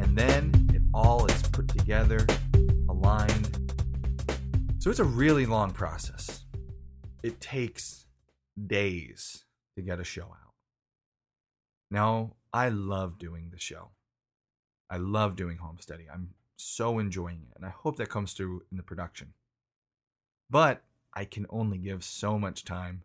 And 0.00 0.16
then 0.16 0.52
it 0.72 0.82
all 0.94 1.26
is 1.26 1.42
put 1.42 1.66
together, 1.66 2.24
aligned. 2.88 3.58
So 4.78 4.88
it's 4.88 5.00
a 5.00 5.04
really 5.04 5.46
long 5.46 5.72
process. 5.72 6.44
It 7.24 7.40
takes 7.40 8.06
days 8.68 9.44
to 9.74 9.82
get 9.82 9.98
a 9.98 10.04
show 10.04 10.26
out. 10.26 10.54
Now, 11.90 12.36
I 12.52 12.68
love 12.68 13.18
doing 13.18 13.50
the 13.50 13.58
show. 13.58 13.90
I 14.90 14.96
love 14.98 15.36
doing 15.36 15.58
Homesteady. 15.58 16.06
I'm 16.12 16.30
so 16.56 16.98
enjoying 16.98 17.46
it, 17.50 17.56
and 17.56 17.64
I 17.64 17.70
hope 17.70 17.96
that 17.96 18.08
comes 18.08 18.32
through 18.32 18.62
in 18.70 18.76
the 18.76 18.82
production. 18.82 19.34
But 20.48 20.82
I 21.12 21.24
can 21.24 21.46
only 21.50 21.78
give 21.78 22.04
so 22.04 22.38
much 22.38 22.64
time 22.64 23.02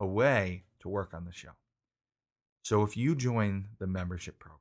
away 0.00 0.64
to 0.80 0.88
work 0.88 1.12
on 1.14 1.24
the 1.24 1.32
show. 1.32 1.52
So 2.62 2.82
if 2.82 2.96
you 2.96 3.14
join 3.14 3.68
the 3.78 3.86
membership 3.86 4.38
program, 4.38 4.60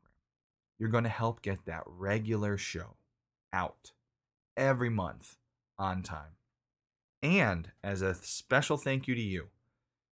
you're 0.78 0.90
going 0.90 1.06
to 1.06 1.10
help 1.10 1.42
get 1.42 1.66
that 1.66 1.84
regular 1.86 2.58
show 2.58 2.98
out 3.54 3.92
every 4.58 4.90
month 4.90 5.38
on 5.78 6.04
time. 6.04 6.36
And 7.22 7.72
as 7.82 8.02
a 8.02 8.14
special 8.16 8.76
thank 8.76 9.08
you 9.08 9.16
to 9.16 9.22
you, 9.22 9.48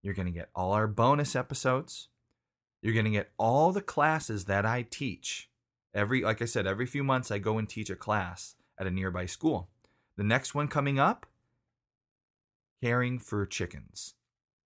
you're 0.03 0.13
going 0.13 0.27
to 0.27 0.31
get 0.31 0.49
all 0.55 0.73
our 0.73 0.87
bonus 0.87 1.35
episodes. 1.35 2.09
You're 2.81 2.93
going 2.93 3.05
to 3.05 3.11
get 3.11 3.31
all 3.37 3.71
the 3.71 3.81
classes 3.81 4.45
that 4.45 4.65
I 4.65 4.83
teach. 4.83 5.48
Every 5.93 6.21
like 6.21 6.41
I 6.41 6.45
said, 6.45 6.67
every 6.67 6.85
few 6.85 7.03
months 7.03 7.31
I 7.31 7.39
go 7.39 7.57
and 7.57 7.67
teach 7.67 7.89
a 7.89 7.95
class 7.95 8.55
at 8.79 8.87
a 8.87 8.91
nearby 8.91 9.25
school. 9.25 9.69
The 10.17 10.23
next 10.23 10.53
one 10.53 10.67
coming 10.67 10.99
up, 10.99 11.25
caring 12.81 13.19
for 13.19 13.45
chickens. 13.45 14.15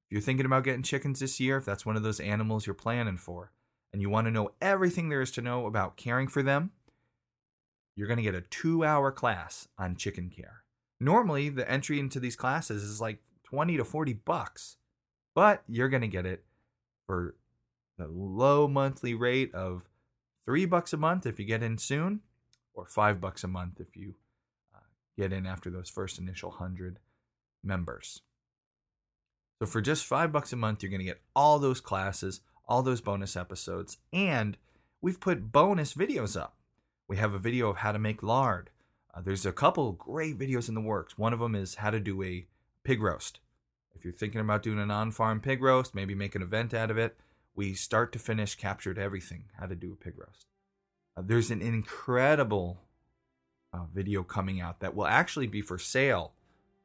If 0.07 0.15
you're 0.15 0.21
thinking 0.21 0.45
about 0.45 0.63
getting 0.63 0.83
chickens 0.83 1.19
this 1.19 1.39
year, 1.39 1.57
if 1.57 1.65
that's 1.65 1.86
one 1.86 1.95
of 1.95 2.03
those 2.03 2.19
animals 2.19 2.65
you're 2.65 2.73
planning 2.73 3.17
for, 3.17 3.51
and 3.91 4.01
you 4.01 4.09
want 4.09 4.25
to 4.25 4.31
know 4.31 4.51
everything 4.62 5.09
there 5.09 5.21
is 5.21 5.31
to 5.31 5.41
know 5.41 5.65
about 5.65 5.97
caring 5.97 6.27
for 6.27 6.43
them, 6.43 6.71
you're 7.95 8.07
going 8.07 8.17
to 8.17 8.23
get 8.23 8.36
a 8.36 8.41
two 8.41 8.83
hour 8.83 9.12
class 9.12 9.67
on 9.77 9.95
chicken 9.95 10.29
care. 10.29 10.63
Normally, 10.99 11.49
the 11.49 11.69
entry 11.69 11.99
into 11.99 12.19
these 12.19 12.36
classes 12.36 12.83
is 12.83 12.99
like 12.99 13.19
20 13.43 13.77
to 13.77 13.86
40 13.86 14.13
bucks, 14.13 14.77
but 15.36 15.63
you're 15.67 15.89
going 15.89 16.01
to 16.01 16.07
get 16.07 16.25
it 16.25 16.43
for 17.05 17.36
the 17.97 18.07
low 18.07 18.67
monthly 18.67 19.13
rate 19.13 19.53
of 19.53 19.88
three 20.45 20.65
bucks 20.65 20.93
a 20.93 20.97
month 20.97 21.25
if 21.25 21.39
you 21.39 21.45
get 21.45 21.63
in 21.63 21.77
soon, 21.77 22.21
or 22.73 22.86
five 22.86 23.21
bucks 23.21 23.43
a 23.43 23.47
month 23.47 23.79
if 23.79 23.95
you 23.95 24.15
uh, 24.73 24.79
get 25.17 25.32
in 25.32 25.45
after 25.45 25.69
those 25.69 25.89
first 25.89 26.17
initial 26.19 26.51
hundred 26.51 26.99
members. 27.63 28.21
So 29.60 29.67
for 29.67 29.82
just 29.82 30.06
five 30.06 30.32
bucks 30.32 30.51
a 30.51 30.58
month, 30.58 30.84
you're 30.84 30.89
going 30.89 30.99
to 30.99 31.06
get 31.06 31.21
all 31.36 31.60
those 31.60 31.79
classes, 31.79 32.41
all 32.67 32.82
those 32.82 33.01
bonus 33.01 33.38
episodes, 33.38 33.97
and 34.12 34.58
we've 35.01 35.19
put 35.19 35.51
bonus 35.51 35.93
videos 35.93 36.39
up 36.39 36.58
We 37.08 37.17
have 37.17 37.34
a 37.34 37.39
video 37.39 37.69
of 37.69 37.77
how 37.77 37.91
to 37.91 37.99
make 37.99 38.23
lard. 38.23 38.69
Uh, 39.13 39.21
there's 39.21 39.45
a 39.45 39.51
couple 39.51 39.91
great 39.91 40.38
videos 40.38 40.67
in 40.69 40.75
the 40.75 40.82
works. 40.82 41.17
One 41.17 41.34
of 41.34 41.39
them 41.39 41.56
is 41.56 41.75
how 41.75 41.91
to 41.91 41.99
do 41.99 42.23
a 42.23 42.47
pig 42.84 43.01
roast. 43.01 43.39
If 43.95 44.03
you're 44.03 44.13
thinking 44.13 44.41
about 44.41 44.63
doing 44.63 44.79
an 44.79 44.91
on 44.91 45.12
farm 45.12 45.39
pig 45.39 45.62
roast, 45.62 45.93
maybe 45.93 46.15
make 46.15 46.36
an 46.36 46.41
event 46.41 46.73
out 46.73 46.89
of 46.89 46.97
it, 46.97 47.15
we 47.55 47.73
start 47.73 48.11
to 48.13 48.19
finish 48.19 48.55
captured 48.55 48.97
everything 48.97 49.45
how 49.59 49.65
to 49.65 49.75
do 49.75 49.93
a 49.93 50.03
pig 50.03 50.17
roast. 50.17 50.47
Uh, 51.15 51.21
there's 51.25 51.51
an 51.51 51.61
incredible 51.61 52.81
uh, 53.71 53.85
video 53.93 54.23
coming 54.23 54.59
out 54.61 54.79
that 54.79 54.95
will 54.95 55.07
actually 55.07 55.47
be 55.47 55.61
for 55.61 55.77
sale 55.77 56.33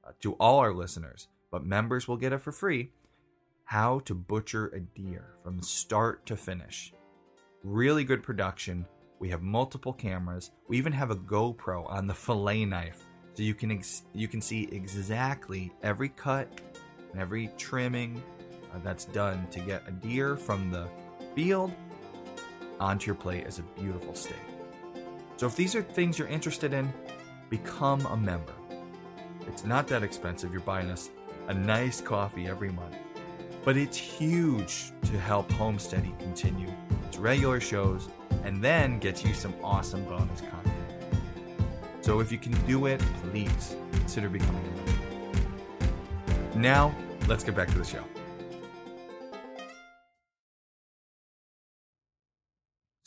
uh, 0.07 0.12
to 0.20 0.35
all 0.35 0.59
our 0.59 0.72
listeners, 0.72 1.28
but 1.50 1.64
members 1.64 2.07
will 2.07 2.16
get 2.16 2.33
it 2.33 2.38
for 2.38 2.52
free. 2.52 2.92
How 3.64 4.00
to 4.00 4.14
butcher 4.14 4.68
a 4.68 4.81
deer 4.81 5.35
from 5.42 5.62
start 5.62 6.24
to 6.26 6.37
finish. 6.37 6.92
Really 7.62 8.04
good 8.04 8.22
production. 8.22 8.87
We 9.18 9.28
have 9.31 9.42
multiple 9.42 9.92
cameras. 9.92 10.52
We 10.68 10.78
even 10.78 10.92
have 10.92 11.11
a 11.11 11.16
GoPro 11.16 11.90
on 11.90 12.07
the 12.07 12.14
fillet 12.14 12.64
knife, 12.64 13.04
so 13.35 13.42
you 13.42 13.54
can 13.54 13.70
ex- 13.70 14.04
you 14.14 14.28
can 14.28 14.40
see 14.40 14.68
exactly 14.72 15.72
every 15.83 16.09
cut 16.11 16.48
and 17.12 17.20
every 17.20 17.50
trimming 17.59 18.22
uh, 18.72 18.78
that's 18.83 19.04
done 19.07 19.46
to 19.50 19.61
get 19.61 19.83
a 19.87 19.90
deer 19.90 20.37
from 20.37 20.70
the 20.70 20.88
field 21.35 21.72
onto 22.81 23.07
your 23.07 23.14
plate 23.14 23.46
as 23.46 23.59
a 23.59 23.62
beautiful 23.62 24.14
steak. 24.14 24.37
So 25.37 25.46
if 25.46 25.57
these 25.57 25.74
are 25.74 25.83
things 25.83 26.18
you're 26.18 26.28
interested 26.28 26.72
in, 26.72 26.92
become 27.50 28.04
a 28.07 28.16
member. 28.16 28.54
It's 29.46 29.64
not 29.64 29.87
that 29.88 30.02
expensive. 30.02 30.52
You're 30.52 30.61
buying 30.61 30.90
us 30.90 31.11
a 31.48 31.54
nice 31.54 32.00
coffee 32.00 32.46
every 32.46 32.70
month. 32.70 32.96
But 33.64 33.76
it's 33.76 33.96
huge 33.96 34.92
to 35.04 35.18
help 35.18 35.48
Homesteady 35.52 36.16
continue 36.18 36.72
its 37.07 37.18
regular 37.18 37.61
shows 37.61 38.09
and 38.44 38.62
then 38.62 38.98
get 38.98 39.24
you 39.24 39.35
some 39.35 39.54
awesome 39.62 40.04
bonus 40.04 40.40
content. 40.40 40.74
So 42.00 42.20
if 42.20 42.33
you 42.33 42.38
can 42.38 42.52
do 42.66 42.87
it, 42.87 43.00
please 43.31 43.76
consider 43.92 44.28
becoming 44.28 44.64
a 44.64 44.76
member. 44.76 46.59
Now, 46.59 46.94
let's 47.26 47.44
get 47.44 47.54
back 47.54 47.68
to 47.68 47.78
the 47.78 47.85
show. 47.85 48.04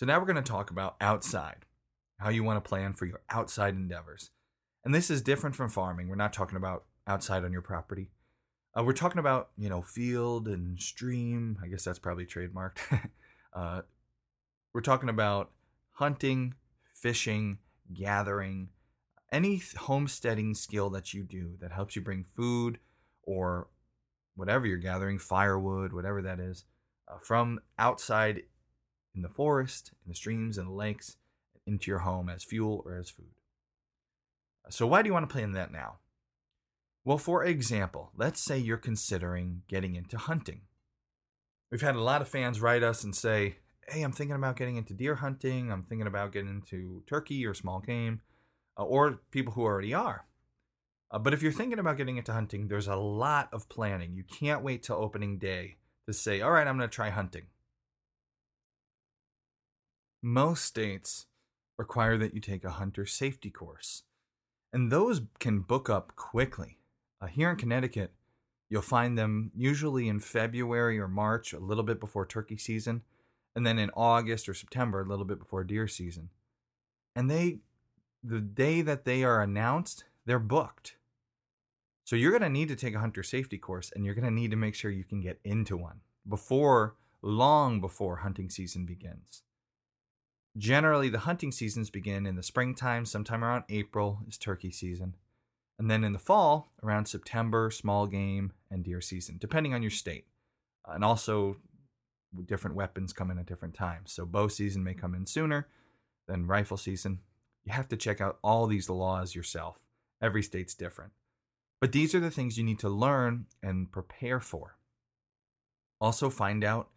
So 0.02 0.08
now 0.08 0.18
we're 0.18 0.26
going 0.26 0.44
to 0.44 0.52
talk 0.52 0.72
about 0.72 0.96
outside, 1.00 1.68
how 2.18 2.30
you 2.30 2.44
want 2.44 2.58
to 2.58 2.68
plan 2.68 2.94
for 2.94 3.06
your 3.06 3.22
outside 3.30 3.76
endeavors. 3.76 4.32
And 4.84 4.96
this 4.96 5.12
is 5.12 5.22
different 5.22 5.56
from 5.56 5.70
farming. 5.70 6.08
We're 6.08 6.16
not 6.16 6.34
talking 6.34 6.58
about 6.58 6.86
outside 7.06 7.46
on 7.46 7.54
your 7.54 7.62
property. 7.62 8.10
Uh, 8.76 8.84
we're 8.84 8.94
talking 8.94 9.20
about, 9.20 9.52
you 9.58 9.70
know, 9.70 9.84
field 9.84 10.48
and 10.48 10.80
stream. 10.80 11.60
I 11.64 11.68
guess 11.68 11.84
that's 11.84 12.00
probably 12.00 12.26
trademarked. 12.26 12.80
uh, 13.54 13.84
we're 14.74 14.82
talking 14.82 15.08
about 15.08 15.52
hunting, 15.92 16.56
fishing, 16.96 17.60
gathering, 17.94 18.70
any 19.32 19.62
homesteading 19.78 20.56
skill 20.56 20.90
that 20.90 21.14
you 21.14 21.22
do 21.22 21.58
that 21.62 21.74
helps 21.74 21.96
you 21.96 22.02
bring 22.02 22.26
food 22.36 22.80
or 23.22 23.68
whatever 24.34 24.66
you're 24.66 24.80
gathering, 24.80 25.20
firewood, 25.20 25.94
whatever 25.94 26.24
that 26.24 26.40
is, 26.40 26.66
uh, 27.08 27.20
from 27.22 27.60
outside 27.78 28.42
in 29.16 29.22
the 29.22 29.30
forest, 29.30 29.92
in 30.06 30.10
the 30.10 30.16
streams 30.16 30.58
and 30.58 30.68
the 30.68 30.74
lakes, 30.74 31.18
into 31.66 31.92
your 31.92 32.00
home 32.00 32.30
as 32.30 32.44
fuel 32.44 32.82
or 32.86 32.98
as 32.98 33.10
food. 33.10 33.34
So, 34.70 34.88
why 34.88 35.02
do 35.02 35.08
you 35.08 35.14
want 35.14 35.28
to 35.28 35.34
plan 35.34 35.52
that 35.54 35.72
now? 35.72 35.98
Well, 37.04 37.18
for 37.18 37.44
example, 37.44 38.12
let's 38.16 38.42
say 38.42 38.58
you're 38.58 38.78
considering 38.78 39.64
getting 39.68 39.96
into 39.96 40.18
hunting. 40.18 40.62
We've 41.72 41.82
had 41.82 41.96
a 41.96 42.02
lot 42.02 42.22
of 42.22 42.28
fans 42.28 42.62
write 42.62 42.84
us 42.84 43.04
and 43.04 43.16
say, 43.16 43.58
Hey, 43.88 44.04
I'm 44.04 44.12
thinking 44.12 44.36
about 44.36 44.56
getting 44.56 44.78
into 44.78 44.94
deer 44.94 45.16
hunting. 45.16 45.72
I'm 45.72 45.84
thinking 45.84 46.08
about 46.08 46.32
getting 46.32 46.50
into 46.50 47.04
turkey 47.08 47.46
or 47.46 47.54
small 47.54 47.80
game, 47.80 48.22
uh, 48.78 48.84
or 48.84 49.20
people 49.32 49.54
who 49.54 49.64
already 49.64 49.94
are. 49.94 50.26
Uh, 51.10 51.20
but 51.20 51.34
if 51.34 51.42
you're 51.42 51.52
thinking 51.52 51.80
about 51.80 51.98
getting 51.98 52.18
into 52.18 52.32
hunting, 52.32 52.68
there's 52.68 52.88
a 52.88 52.96
lot 52.96 53.50
of 53.52 53.68
planning. 53.68 54.14
You 54.14 54.24
can't 54.24 54.64
wait 54.64 54.84
till 54.84 54.96
opening 54.96 55.40
day 55.40 55.78
to 56.06 56.14
say, 56.14 56.42
All 56.42 56.52
right, 56.52 56.68
I'm 56.68 56.78
going 56.78 56.88
to 56.90 56.94
try 56.96 57.10
hunting. 57.10 57.48
Most 60.24 60.66
states 60.66 61.26
require 61.78 62.16
that 62.18 62.36
you 62.36 62.42
take 62.42 62.64
a 62.64 62.72
hunter 62.72 63.08
safety 63.08 63.50
course, 63.50 64.04
and 64.72 64.92
those 64.92 65.22
can 65.40 65.62
book 65.62 65.90
up 65.90 66.16
quickly. 66.16 66.78
Uh, 67.20 67.26
here 67.26 67.50
in 67.50 67.56
Connecticut, 67.56 68.14
you'll 68.70 68.84
find 68.84 69.18
them 69.18 69.52
usually 69.56 70.08
in 70.08 70.20
February 70.20 71.00
or 71.00 71.08
March, 71.08 71.54
a 71.54 71.60
little 71.60 71.84
bit 71.84 72.00
before 72.00 72.26
turkey 72.26 72.58
season, 72.58 73.02
and 73.56 73.66
then 73.66 73.80
in 73.80 73.90
August 73.96 74.48
or 74.48 74.54
September, 74.54 75.02
a 75.02 75.08
little 75.08 75.26
bit 75.26 75.40
before 75.40 75.64
deer 75.64 75.88
season. 75.88 76.30
And 77.16 77.30
they, 77.30 77.58
the 78.24 78.42
day 78.42 78.82
that 78.84 79.06
they 79.06 79.24
are 79.24 79.42
announced, 79.42 80.04
they're 80.26 80.40
booked. 80.40 80.98
So 82.06 82.16
you're 82.16 82.32
going 82.32 82.44
to 82.44 82.50
need 82.50 82.68
to 82.68 82.76
take 82.76 82.94
a 82.94 83.00
hunter 83.00 83.24
safety 83.24 83.58
course, 83.58 83.92
and 83.96 84.06
you're 84.06 84.16
going 84.16 84.26
to 84.26 84.32
need 84.32 84.52
to 84.52 84.58
make 84.58 84.76
sure 84.76 84.92
you 84.92 85.04
can 85.04 85.20
get 85.20 85.40
into 85.44 85.78
one 85.78 86.02
before, 86.30 86.96
long 87.24 87.82
before 87.82 88.18
hunting 88.18 88.52
season 88.52 88.86
begins. 88.86 89.42
Generally, 90.58 91.10
the 91.10 91.20
hunting 91.20 91.52
seasons 91.52 91.90
begin 91.90 92.26
in 92.26 92.36
the 92.36 92.44
springtime, 92.44 93.06
sometime 93.06 93.44
around 93.44 93.64
April 93.70 94.20
is 94.28 94.38
turkey 94.38 94.72
season. 94.72 95.16
And 95.80 95.90
then 95.90 96.04
in 96.04 96.14
the 96.14 96.20
fall, 96.20 96.74
around 96.84 97.06
September, 97.08 97.72
small 97.72 98.06
game 98.06 98.54
and 98.70 98.84
deer 98.84 99.02
season, 99.02 99.38
depending 99.40 99.74
on 99.74 99.82
your 99.82 99.92
state. 99.92 100.26
And 100.86 101.04
also, 101.04 101.58
different 102.46 102.76
weapons 102.76 103.14
come 103.14 103.32
in 103.32 103.40
at 103.40 103.46
different 103.46 103.74
times. 103.74 104.12
So, 104.12 104.26
bow 104.26 104.48
season 104.48 104.84
may 104.84 104.94
come 104.94 105.16
in 105.16 105.26
sooner 105.26 105.68
than 106.28 106.48
rifle 106.48 106.78
season. 106.78 107.20
You 107.64 107.74
have 107.74 107.88
to 107.90 107.98
check 107.98 108.20
out 108.20 108.38
all 108.44 108.68
these 108.68 108.90
laws 108.90 109.34
yourself. 109.34 109.84
Every 110.22 110.44
state's 110.44 110.76
different. 110.76 111.14
But 111.80 111.94
these 111.94 112.14
are 112.14 112.20
the 112.20 112.30
things 112.30 112.58
you 112.58 112.64
need 112.64 112.80
to 112.80 112.90
learn 112.90 113.46
and 113.64 113.92
prepare 113.92 114.40
for. 114.40 114.78
Also, 116.00 116.30
find 116.30 116.64
out 116.64 116.90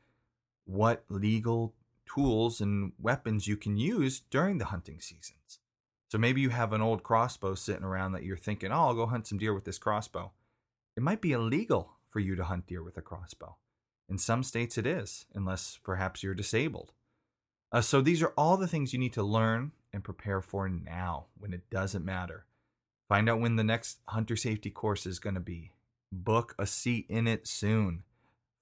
what 0.67 1.05
legal 1.09 1.75
tools 2.07 2.61
and 2.61 2.93
weapons 3.01 3.47
you 3.47 3.57
can 3.57 3.77
use 3.77 4.21
during 4.31 4.59
the 4.59 4.67
hunting 4.67 5.01
seasons. 5.01 5.59
So 6.11 6.19
maybe 6.19 6.40
you 6.40 6.51
have 6.51 6.73
an 6.73 6.83
old 6.83 7.03
crossbow 7.03 7.55
sitting 7.55 7.85
around 7.85 8.12
that 8.12 8.25
you're 8.25 8.37
thinking, 8.37 8.71
oh, 8.71 8.87
I'll 8.88 8.95
go 8.95 9.07
hunt 9.07 9.27
some 9.27 9.38
deer 9.38 9.53
with 9.55 9.64
this 9.64 9.79
crossbow. 9.79 10.33
It 10.97 11.03
might 11.03 11.21
be 11.21 11.33
illegal 11.33 11.95
for 12.09 12.21
you 12.21 12.37
to 12.37 12.45
hunt 12.45 12.67
deer 12.67 12.83
with 12.83 12.97
a 12.97 13.03
crossbow. 13.03 13.57
In 14.09 14.19
some 14.19 14.43
states, 14.43 14.79
it 14.79 14.87
is, 14.87 15.27
unless 15.35 15.79
perhaps 15.83 16.23
you're 16.23 16.35
disabled. 16.35 16.93
Uh, 17.73 17.81
so 17.81 18.01
these 18.01 18.23
are 18.23 18.33
all 18.37 18.57
the 18.57 18.69
things 18.69 18.93
you 18.93 18.99
need 18.99 19.12
to 19.14 19.23
learn 19.23 19.73
and 19.93 20.05
prepare 20.05 20.40
for 20.40 20.69
now 20.69 21.27
when 21.37 21.53
it 21.53 21.69
doesn't 21.71 22.05
matter. 22.05 22.45
Find 23.09 23.29
out 23.29 23.40
when 23.40 23.57
the 23.57 23.64
next 23.64 23.99
hunter 24.07 24.37
safety 24.37 24.71
course 24.71 25.07
is 25.07 25.19
going 25.19 25.35
to 25.35 25.40
be. 25.40 25.73
Book 26.12 26.55
a 26.59 26.67
seat 26.67 27.07
in 27.09 27.27
it 27.27 27.49
soon. 27.49 28.05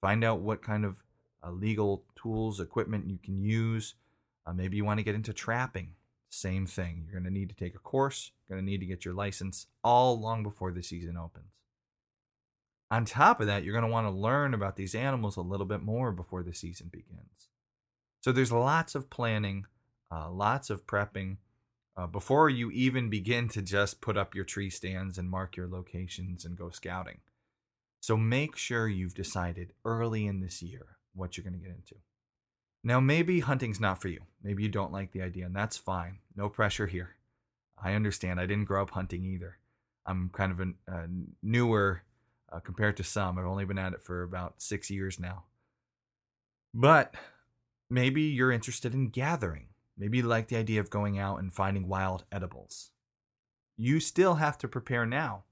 Find 0.01 0.23
out 0.23 0.39
what 0.39 0.63
kind 0.63 0.83
of 0.83 1.03
uh, 1.45 1.51
legal 1.51 2.03
tools, 2.15 2.59
equipment 2.59 3.09
you 3.09 3.19
can 3.23 3.41
use. 3.41 3.95
Uh, 4.45 4.53
maybe 4.53 4.77
you 4.77 4.85
want 4.85 4.99
to 4.99 5.03
get 5.03 5.15
into 5.15 5.33
trapping. 5.33 5.91
Same 6.29 6.65
thing. 6.65 7.03
You're 7.05 7.19
going 7.19 7.31
to 7.31 7.39
need 7.39 7.49
to 7.49 7.55
take 7.55 7.75
a 7.75 7.79
course, 7.79 8.31
you're 8.47 8.57
going 8.57 8.65
to 8.65 8.71
need 8.71 8.79
to 8.79 8.87
get 8.87 9.05
your 9.05 9.13
license 9.13 9.67
all 9.83 10.19
long 10.19 10.43
before 10.43 10.71
the 10.71 10.81
season 10.81 11.17
opens. 11.17 11.51
On 12.89 13.05
top 13.05 13.39
of 13.39 13.47
that, 13.47 13.63
you're 13.63 13.73
going 13.73 13.85
to 13.85 13.91
want 13.91 14.07
to 14.07 14.11
learn 14.11 14.53
about 14.53 14.75
these 14.75 14.93
animals 14.93 15.37
a 15.37 15.41
little 15.41 15.65
bit 15.65 15.81
more 15.81 16.11
before 16.11 16.43
the 16.43 16.53
season 16.53 16.89
begins. 16.91 17.49
So 18.21 18.31
there's 18.31 18.51
lots 18.51 18.95
of 18.95 19.09
planning, 19.09 19.65
uh, 20.11 20.29
lots 20.29 20.69
of 20.69 20.85
prepping 20.85 21.37
uh, 21.95 22.07
before 22.07 22.49
you 22.49 22.71
even 22.71 23.09
begin 23.09 23.47
to 23.49 23.61
just 23.61 24.01
put 24.01 24.17
up 24.17 24.35
your 24.35 24.45
tree 24.45 24.69
stands 24.69 25.17
and 25.17 25.29
mark 25.29 25.55
your 25.55 25.67
locations 25.67 26.45
and 26.45 26.57
go 26.57 26.69
scouting. 26.69 27.19
So 27.99 28.17
make 28.17 28.57
sure 28.57 28.87
you've 28.87 29.13
decided 29.13 29.73
early 29.85 30.25
in 30.25 30.41
this 30.41 30.61
year 30.61 30.97
what 31.13 31.37
you're 31.37 31.43
going 31.43 31.53
to 31.53 31.59
get 31.59 31.75
into. 31.75 31.95
Now, 32.83 32.99
maybe 32.99 33.39
hunting's 33.39 33.79
not 33.79 34.01
for 34.01 34.09
you. 34.09 34.21
Maybe 34.43 34.63
you 34.63 34.69
don't 34.69 34.91
like 34.91 35.11
the 35.11 35.21
idea, 35.21 35.45
and 35.45 35.55
that's 35.55 35.77
fine. 35.77 36.19
No 36.35 36.49
pressure 36.49 36.87
here. 36.87 37.15
I 37.81 37.93
understand. 37.93 38.39
I 38.39 38.45
didn't 38.45 38.65
grow 38.65 38.81
up 38.81 38.91
hunting 38.91 39.23
either. 39.25 39.57
I'm 40.05 40.29
kind 40.33 40.51
of 40.51 40.59
a, 40.59 40.73
a 40.91 41.07
newer 41.41 42.03
uh, 42.51 42.59
compared 42.59 42.97
to 42.97 43.03
some. 43.03 43.39
I've 43.39 43.45
only 43.45 43.65
been 43.65 43.77
at 43.77 43.93
it 43.93 44.01
for 44.01 44.21
about 44.21 44.61
six 44.61 44.89
years 44.89 45.19
now. 45.19 45.45
But 46.73 47.15
maybe 47.89 48.23
you're 48.23 48.51
interested 48.51 48.93
in 48.93 49.09
gathering. 49.09 49.67
Maybe 49.97 50.17
you 50.17 50.23
like 50.23 50.47
the 50.47 50.57
idea 50.57 50.79
of 50.79 50.89
going 50.89 51.19
out 51.19 51.39
and 51.39 51.53
finding 51.53 51.87
wild 51.87 52.25
edibles. 52.31 52.91
You 53.77 53.99
still 53.99 54.35
have 54.35 54.57
to 54.59 54.67
prepare 54.67 55.05
now 55.05 55.43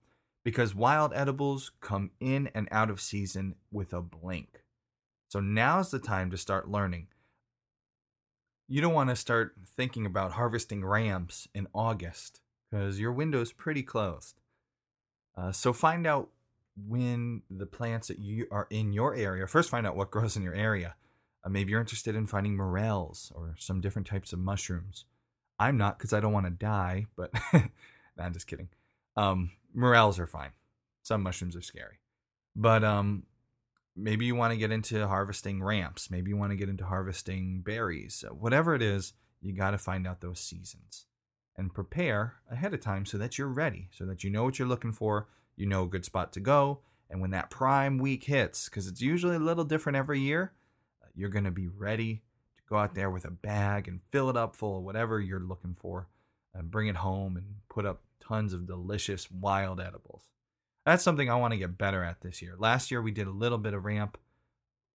because 0.43 0.75
wild 0.75 1.11
edibles 1.13 1.71
come 1.79 2.11
in 2.19 2.49
and 2.53 2.67
out 2.71 2.89
of 2.89 2.99
season 2.99 3.55
with 3.71 3.93
a 3.93 4.01
blink. 4.01 4.60
So 5.31 5.39
now's 5.39 5.91
the 5.91 5.99
time 5.99 6.29
to 6.31 6.37
start 6.37 6.69
learning. 6.69 7.07
You 8.67 8.81
don't 8.81 8.93
want 8.93 9.11
to 9.11 9.15
start 9.15 9.55
thinking 9.65 10.05
about 10.05 10.33
harvesting 10.33 10.83
ramps 10.83 11.47
in 11.55 11.69
August 11.73 12.41
because 12.69 12.99
your 12.99 13.13
window 13.13 13.39
is 13.39 13.53
pretty 13.53 13.81
closed. 13.81 14.41
Uh, 15.37 15.53
so 15.53 15.71
find 15.71 16.05
out 16.05 16.31
when 16.75 17.43
the 17.49 17.65
plants 17.65 18.09
that 18.09 18.19
you 18.19 18.45
are 18.51 18.67
in 18.69 18.91
your 18.91 19.15
area. 19.15 19.47
First, 19.47 19.69
find 19.69 19.87
out 19.87 19.95
what 19.95 20.11
grows 20.11 20.35
in 20.35 20.43
your 20.43 20.53
area. 20.53 20.95
Uh, 21.45 21.49
maybe 21.49 21.71
you're 21.71 21.79
interested 21.79 22.13
in 22.13 22.27
finding 22.27 22.57
morels 22.57 23.31
or 23.33 23.55
some 23.57 23.79
different 23.79 24.09
types 24.09 24.33
of 24.33 24.39
mushrooms. 24.39 25.05
I'm 25.57 25.77
not 25.77 25.97
because 25.97 26.11
I 26.11 26.19
don't 26.19 26.33
want 26.33 26.47
to 26.47 26.51
die, 26.51 27.05
but 27.15 27.31
nah, 27.53 27.61
I'm 28.19 28.33
just 28.33 28.47
kidding. 28.47 28.67
Um, 29.15 29.51
morels 29.73 30.19
are 30.19 30.27
fine. 30.27 30.51
Some 31.03 31.23
mushrooms 31.23 31.55
are 31.55 31.61
scary, 31.61 31.99
but 32.53 32.83
um, 32.83 33.23
maybe 34.01 34.25
you 34.25 34.35
want 34.35 34.51
to 34.51 34.57
get 34.57 34.71
into 34.71 35.07
harvesting 35.07 35.63
ramps. 35.63 36.09
Maybe 36.09 36.29
you 36.29 36.37
want 36.37 36.51
to 36.51 36.57
get 36.57 36.69
into 36.69 36.85
harvesting 36.85 37.61
berries. 37.61 38.23
Whatever 38.31 38.75
it 38.75 38.81
is, 38.81 39.13
you 39.41 39.53
got 39.53 39.71
to 39.71 39.77
find 39.77 40.07
out 40.07 40.21
those 40.21 40.39
seasons 40.39 41.05
and 41.57 41.73
prepare 41.73 42.35
ahead 42.49 42.73
of 42.73 42.81
time 42.81 43.05
so 43.05 43.17
that 43.17 43.37
you're 43.37 43.47
ready, 43.47 43.89
so 43.91 44.05
that 44.05 44.23
you 44.23 44.29
know 44.29 44.43
what 44.43 44.57
you're 44.57 44.67
looking 44.67 44.91
for, 44.91 45.27
you 45.55 45.65
know 45.65 45.83
a 45.83 45.87
good 45.87 46.05
spot 46.05 46.33
to 46.33 46.39
go, 46.39 46.79
and 47.09 47.19
when 47.19 47.31
that 47.31 47.49
prime 47.49 47.97
week 47.97 48.23
hits, 48.23 48.69
because 48.69 48.87
it's 48.87 49.01
usually 49.01 49.35
a 49.35 49.39
little 49.39 49.65
different 49.65 49.97
every 49.97 50.21
year, 50.21 50.53
uh, 51.03 51.07
you're 51.13 51.29
going 51.29 51.45
to 51.45 51.51
be 51.51 51.67
ready 51.67 52.23
to 52.57 52.63
go 52.69 52.77
out 52.77 52.95
there 52.95 53.09
with 53.09 53.25
a 53.25 53.31
bag 53.31 53.87
and 53.87 53.99
fill 54.11 54.29
it 54.29 54.37
up 54.37 54.55
full 54.55 54.77
of 54.77 54.83
whatever 54.83 55.19
you're 55.19 55.39
looking 55.39 55.75
for 55.77 56.07
and 56.53 56.71
bring 56.71 56.87
it 56.87 56.95
home 56.95 57.35
and 57.35 57.45
put 57.69 57.85
up 57.85 58.01
tons 58.25 58.53
of 58.53 58.65
delicious 58.65 59.29
wild 59.29 59.81
edibles. 59.81 60.23
That's 60.85 61.03
something 61.03 61.29
I 61.29 61.35
want 61.35 61.51
to 61.53 61.59
get 61.59 61.77
better 61.77 62.03
at 62.03 62.21
this 62.21 62.41
year. 62.41 62.55
Last 62.57 62.91
year 62.91 63.01
we 63.01 63.11
did 63.11 63.27
a 63.27 63.31
little 63.31 63.57
bit 63.57 63.73
of 63.73 63.85
ramp 63.85 64.17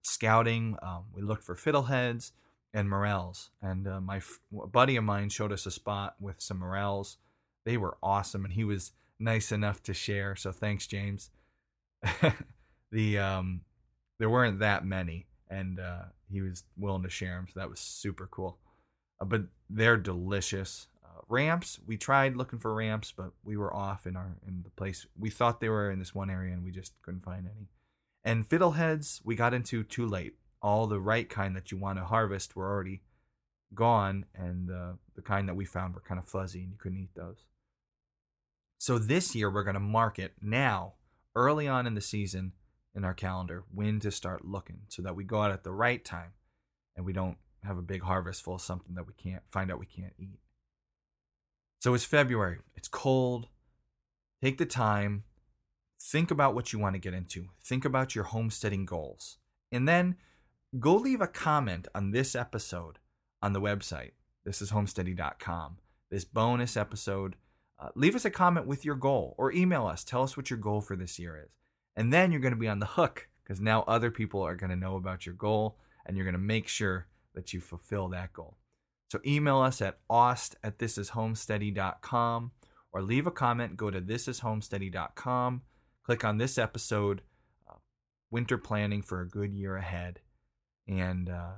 scouting. 0.03 0.77
Um, 0.83 1.05
we 1.15 1.23
looked 1.23 1.45
for 1.45 1.55
fiddleheads 1.55 2.33
and 2.75 2.91
morels, 2.91 3.51
and 3.63 3.87
uh, 3.87 4.01
my 4.01 4.21
buddy 4.51 4.97
of 4.97 5.05
mine 5.05 5.29
showed 5.29 5.53
us 5.53 5.67
a 5.67 5.71
spot 5.71 6.17
with 6.21 6.37
some 6.41 6.59
morels. 6.59 7.19
They 7.65 7.77
were 7.77 7.97
awesome, 8.03 8.45
and 8.45 8.55
he 8.55 8.65
was 8.65 8.93
nice 9.19 9.53
enough 9.53 9.83
to 9.85 9.95
share. 9.95 10.37
So 10.37 10.53
thanks, 10.53 10.87
James. 10.87 11.31
the 12.93 13.19
um, 13.19 13.63
there 14.19 14.31
weren't 14.31 14.59
that 14.61 14.85
many, 14.85 15.27
and 15.49 15.81
uh, 15.81 16.05
he 16.31 16.41
was 16.43 16.65
willing 16.77 17.03
to 17.03 17.11
share 17.11 17.37
them, 17.37 17.47
so 17.53 17.61
that 17.61 17.71
was 17.71 17.81
super 17.81 18.29
cool. 18.31 18.59
Uh, 19.21 19.25
but 19.25 19.43
they're 19.71 19.97
delicious. 19.97 20.89
Ramps, 21.29 21.79
we 21.87 21.97
tried 21.97 22.37
looking 22.37 22.59
for 22.59 22.75
ramps, 22.75 23.13
but 23.17 23.33
we 23.45 23.57
were 23.57 23.75
off 23.75 24.07
in 24.07 24.17
our 24.17 24.37
in 24.47 24.63
the 24.63 24.71
place. 24.71 25.07
We 25.19 25.31
thought 25.31 25.61
they 25.61 25.69
were 25.69 25.91
in 25.91 25.99
this 25.99 26.15
one 26.15 26.31
area, 26.31 26.53
and 26.53 26.65
we 26.65 26.71
just 26.71 26.93
couldn't 27.03 27.25
find 27.25 27.47
any. 27.47 27.69
And 28.25 28.49
fiddleheads, 28.49 29.21
we 29.25 29.37
got 29.37 29.55
into 29.55 29.85
too 29.85 30.07
late. 30.07 30.35
All 30.63 30.87
the 30.87 31.01
right 31.01 31.29
kind 31.29 31.55
that 31.55 31.71
you 31.71 31.79
want 31.79 31.99
to 31.99 32.05
harvest 32.05 32.57
were 32.57 32.69
already 32.69 33.03
gone, 33.75 34.27
and 34.35 34.71
uh, 34.71 34.93
the 35.15 35.23
kind 35.23 35.49
that 35.49 35.55
we 35.55 35.65
found 35.65 35.95
were 35.95 36.01
kind 36.01 36.19
of 36.19 36.29
fuzzy, 36.29 36.63
and 36.63 36.73
you 36.73 36.79
couldn't 36.79 36.99
eat 36.99 37.15
those. 37.15 37.45
So 38.79 38.99
this 38.99 39.35
year, 39.35 39.51
we're 39.51 39.65
going 39.65 39.75
to 39.75 39.81
mark 39.81 40.19
it 40.19 40.35
now 40.41 40.95
early 41.35 41.69
on 41.69 41.87
in 41.87 41.95
the 41.95 42.01
season 42.01 42.53
in 42.95 43.05
our 43.05 43.15
calendar 43.15 43.65
when 43.73 44.01
to 44.01 44.11
start 44.11 44.45
looking 44.45 44.81
so 44.89 45.03
that 45.03 45.15
we 45.15 45.23
go 45.23 45.43
out 45.43 45.51
at 45.51 45.65
the 45.65 45.73
right 45.73 46.05
time 46.05 46.33
and 46.97 47.05
we 47.05 47.13
don't 47.13 47.37
have 47.63 47.77
a 47.77 47.83
big 47.83 48.03
harvest 48.03 48.43
full 48.43 48.55
of 48.55 48.61
something 48.61 48.95
that 48.95 49.07
we 49.07 49.13
can't 49.13 49.43
find 49.51 49.71
out 49.71 49.79
we 49.79 49.87
can't 49.87 50.15
eat. 50.19 50.39
So 51.79 51.95
it's 51.95 52.05
February. 52.05 52.59
It's 52.75 52.89
cold. 52.89 53.49
Take 54.43 54.59
the 54.59 54.67
time. 54.67 55.25
Think 56.01 56.31
about 56.31 56.55
what 56.55 56.73
you 56.73 56.79
want 56.79 56.95
to 56.95 57.01
get 57.01 57.15
into. 57.15 57.49
Think 57.65 57.85
about 57.85 58.15
your 58.15 58.25
homesteading 58.25 58.87
goals. 58.87 59.39
And 59.73 59.89
then 59.89 60.17
go 60.79 60.95
leave 60.95 61.21
a 61.21 61.27
comment 61.27 61.89
on 61.95 62.11
this 62.11 62.35
episode 62.35 62.99
on 63.43 63.53
the 63.53 63.61
website. 63.61 64.13
This 64.45 64.63
is 64.63 64.71
homesteady.com. 64.71 65.79
This 66.11 66.25
bonus 66.25 66.77
episode 66.77 67.37
uh, 67.79 67.89
leave 67.95 68.15
us 68.15 68.25
a 68.25 68.31
comment 68.31 68.67
with 68.67 68.85
your 68.85 68.95
goal 68.95 69.35
or 69.37 69.53
email 69.53 69.87
us. 69.87 70.05
Tell 70.05 70.23
us 70.23 70.37
what 70.37 70.51
your 70.51 70.59
goal 70.59 70.81
for 70.81 70.97
this 70.97 71.19
year 71.19 71.43
is. 71.45 71.51
And 71.95 72.13
then 72.13 72.31
you're 72.31 72.41
going 72.41 72.55
to 72.55 72.61
be 72.61 72.69
on 72.69 72.79
the 72.79 72.87
hook 72.87 73.29
because 73.43 73.61
now 73.61 73.83
other 73.83 74.11
people 74.11 74.43
are 74.43 74.57
going 74.57 74.71
to 74.71 74.77
know 74.77 74.97
about 74.97 75.27
your 75.27 75.35
goal 75.35 75.79
and 76.05 76.17
you're 76.17 76.25
going 76.25 76.35
to 76.35 76.39
make 76.39 76.69
sure 76.69 77.07
that 77.35 77.53
you 77.53 77.61
fulfill 77.61 78.09
that 78.09 78.33
goal. 78.33 78.57
So 79.09 79.21
email 79.25 79.61
us 79.61 79.81
at 79.81 79.99
aust 80.11 80.57
at 80.65 80.79
thisishomesteady.com 80.79 82.51
or 82.93 83.03
leave 83.03 83.27
a 83.27 83.31
comment. 83.31 83.77
Go 83.77 83.91
to 83.91 84.01
thisishomesteady.com. 84.01 85.63
Click 86.03 86.25
on 86.25 86.39
this 86.39 86.59
episode, 86.59 87.23
uh, 87.69 87.75
Winter 88.31 88.59
Planning 88.59 89.03
for 89.03 89.21
a 89.21 89.29
Good 89.29 89.53
Year 89.55 89.77
Ahead, 89.77 90.21
and 90.87 91.29
uh, 91.29 91.55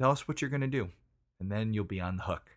tell 0.00 0.10
us 0.10 0.26
what 0.26 0.40
you're 0.40 0.50
going 0.50 0.60
to 0.60 0.66
do. 0.66 0.90
And 1.38 1.52
then 1.52 1.74
you'll 1.74 1.84
be 1.84 2.00
on 2.00 2.16
the 2.16 2.24
hook. 2.24 2.56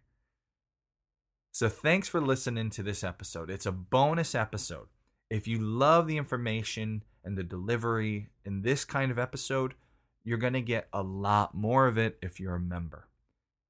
So 1.52 1.68
thanks 1.68 2.08
for 2.08 2.22
listening 2.22 2.70
to 2.72 2.84
this 2.84 3.04
episode. 3.04 3.50
It's 3.50 3.66
a 3.66 3.72
bonus 3.72 4.34
episode. 4.34 4.88
If 5.30 5.48
you 5.48 5.60
love 5.60 6.08
the 6.08 6.18
information 6.18 7.04
and 7.24 7.38
the 7.38 7.44
delivery 7.44 8.30
in 8.46 8.62
this 8.62 8.86
kind 8.86 9.12
of 9.12 9.20
episode, 9.20 9.74
you're 10.24 10.38
going 10.38 10.54
to 10.54 10.62
get 10.62 10.88
a 10.94 11.04
lot 11.04 11.54
more 11.54 11.88
of 11.88 11.98
it 11.98 12.18
if 12.22 12.40
you're 12.40 12.56
a 12.56 12.60
member. 12.60 13.09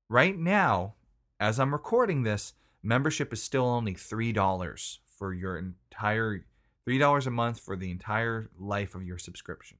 Right 0.09 0.37
now, 0.37 0.95
as 1.39 1.59
I'm 1.59 1.71
recording 1.71 2.23
this, 2.23 2.53
membership 2.81 3.31
is 3.31 3.43
still 3.43 3.65
only 3.65 3.93
$3 3.93 4.97
for 5.17 5.33
your 5.33 5.57
entire 5.57 6.45
$3 6.87 7.27
a 7.27 7.29
month 7.29 7.59
for 7.59 7.75
the 7.75 7.91
entire 7.91 8.49
life 8.57 8.95
of 8.95 9.03
your 9.03 9.19
subscription. 9.19 9.77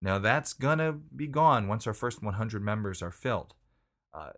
Now 0.00 0.18
that's 0.18 0.54
to 0.54 0.98
be 1.14 1.26
gone 1.26 1.68
once 1.68 1.86
our 1.86 1.92
first 1.92 2.22
100 2.22 2.62
members 2.62 3.02
are 3.02 3.12
filled. 3.12 3.52
Uh, 4.14 4.30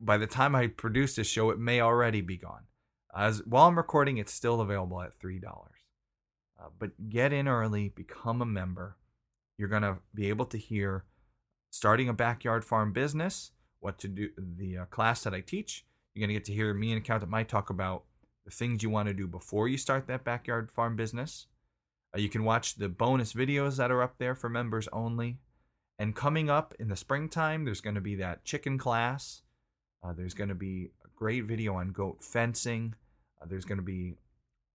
by 0.00 0.16
the 0.16 0.26
time 0.26 0.54
I 0.54 0.68
produce 0.68 1.16
this 1.16 1.26
show, 1.26 1.50
it 1.50 1.58
may 1.58 1.82
already 1.82 2.22
be 2.22 2.38
gone. 2.38 2.62
As 3.14 3.44
while 3.44 3.68
I'm 3.68 3.76
recording, 3.76 4.16
it's 4.16 4.32
still 4.32 4.62
available 4.62 5.02
at 5.02 5.12
three 5.20 5.38
dollars. 5.38 5.76
Uh, 6.58 6.68
but 6.78 7.10
get 7.10 7.32
in 7.32 7.46
early, 7.46 7.90
become 7.90 8.40
a 8.40 8.46
member. 8.46 8.96
You're 9.58 9.68
gonna 9.68 9.98
be 10.14 10.30
able 10.30 10.46
to 10.46 10.56
hear 10.56 11.04
starting 11.70 12.08
a 12.08 12.14
backyard 12.14 12.64
farm 12.64 12.94
business, 12.94 13.50
what 13.82 13.98
to 13.98 14.08
do, 14.08 14.30
the 14.38 14.78
uh, 14.78 14.84
class 14.86 15.22
that 15.24 15.34
I 15.34 15.40
teach. 15.40 15.84
You're 16.14 16.26
gonna 16.26 16.32
get 16.32 16.46
to 16.46 16.52
hear 16.52 16.72
me 16.72 16.92
and 16.92 17.02
Accountant 17.02 17.30
Mike 17.30 17.48
talk 17.48 17.68
about 17.68 18.04
the 18.44 18.50
things 18.50 18.82
you 18.82 18.90
want 18.90 19.08
to 19.08 19.14
do 19.14 19.26
before 19.26 19.68
you 19.68 19.76
start 19.76 20.06
that 20.06 20.24
backyard 20.24 20.72
farm 20.72 20.96
business. 20.96 21.46
Uh, 22.14 22.20
you 22.20 22.28
can 22.28 22.44
watch 22.44 22.76
the 22.76 22.88
bonus 22.88 23.34
videos 23.34 23.76
that 23.76 23.90
are 23.90 24.02
up 24.02 24.16
there 24.18 24.34
for 24.34 24.48
members 24.48 24.88
only. 24.92 25.38
And 25.98 26.16
coming 26.16 26.50
up 26.50 26.74
in 26.78 26.88
the 26.88 26.96
springtime, 26.96 27.64
there's 27.64 27.80
going 27.80 27.94
to 27.94 28.00
be 28.00 28.16
that 28.16 28.44
chicken 28.44 28.78
class 28.78 29.42
uh, 30.02 30.12
there's 30.12 30.34
going 30.34 30.48
to 30.48 30.54
be 30.54 30.90
a 31.04 31.08
great 31.14 31.44
video 31.44 31.74
on 31.74 31.92
goat 31.92 32.22
fencing. 32.22 32.94
Uh, 33.40 33.46
there's 33.48 33.64
going 33.64 33.78
to 33.78 33.84
be 33.84 34.16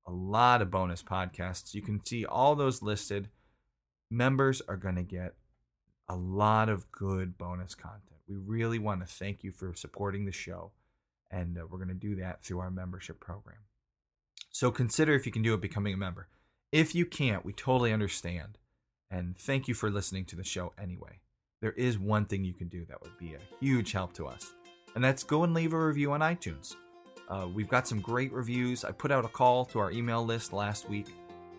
a 0.06 0.12
lot 0.12 0.62
of 0.62 0.72
bonus 0.72 1.04
podcasts. 1.04 1.74
You 1.74 1.82
can 1.82 2.04
see 2.06 2.26
all 2.26 2.56
those 2.56 2.82
listed. 2.82 3.30
Members 4.10 4.62
are 4.70 4.78
going 4.78 4.96
to 4.96 5.04
get 5.04 5.34
a 6.08 6.16
lot 6.16 6.70
of 6.70 6.90
good 6.92 7.38
bonus 7.38 7.76
content. 7.76 8.17
We 8.28 8.36
really 8.36 8.80
want 8.80 9.02
to 9.02 9.08
thank 9.08 9.44
you 9.44 9.52
for 9.52 9.74
supporting 9.76 10.26
the 10.26 10.32
show, 10.32 10.72
and 11.32 11.58
uh, 11.58 11.62
we're 11.70 11.78
going 11.78 11.88
to 11.90 11.94
do 11.94 12.16
that 12.16 12.44
through 12.44 12.60
our 12.60 12.72
membership 12.72 13.20
program. 13.20 13.60
So 14.50 14.72
consider 14.72 15.14
if 15.14 15.26
you 15.26 15.32
can 15.32 15.44
do 15.44 15.54
it 15.54 15.62
becoming 15.62 15.94
a 15.94 15.98
member. 15.98 16.28
If 16.72 16.94
you 16.96 17.06
can't, 17.06 17.46
we 17.46 17.54
totally 17.54 17.94
understand. 17.94 18.58
And 19.10 19.38
thank 19.38 19.68
you 19.68 19.74
for 19.74 19.90
listening 19.90 20.26
to 20.26 20.36
the 20.36 20.44
show 20.44 20.74
anyway. 20.82 21.22
There 21.62 21.72
is 21.72 21.98
one 21.98 22.26
thing 22.26 22.44
you 22.44 22.54
can 22.54 22.68
do 22.68 22.86
that 22.86 23.02
would 23.02 23.18
be 23.18 23.34
a 23.34 23.64
huge 23.64 23.94
help 23.94 24.14
to 24.14 24.28
us 24.28 24.54
and 24.98 25.04
that's 25.04 25.24
go 25.24 25.44
and 25.44 25.54
leave 25.54 25.74
a 25.74 25.86
review 25.86 26.12
on 26.12 26.22
iTunes. 26.22 26.76
Uh, 27.30 27.48
we've 27.54 27.70
got 27.70 27.88
some 27.88 28.02
great 28.02 28.34
reviews. 28.34 28.84
I 28.84 28.92
put 28.92 29.12
out 29.12 29.26
a 29.26 29.28
call 29.28 29.64
to 29.66 29.78
our 29.78 29.92
email 29.92 30.26
list 30.26 30.54
last 30.54 30.90
week, 30.90 31.06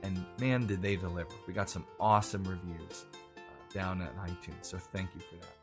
and 0.03 0.25
man, 0.41 0.67
did 0.67 0.83
they 0.83 0.97
deliver. 0.97 1.31
We 1.47 1.55
got 1.55 1.71
some 1.71 1.87
awesome 2.01 2.43
reviews 2.43 3.07
uh, 3.37 3.41
down 3.73 4.03
at 4.03 4.13
iTunes, 4.17 4.63
so 4.63 4.77
thank 4.77 5.11
you 5.15 5.21
for 5.21 5.37
that. 5.37 5.58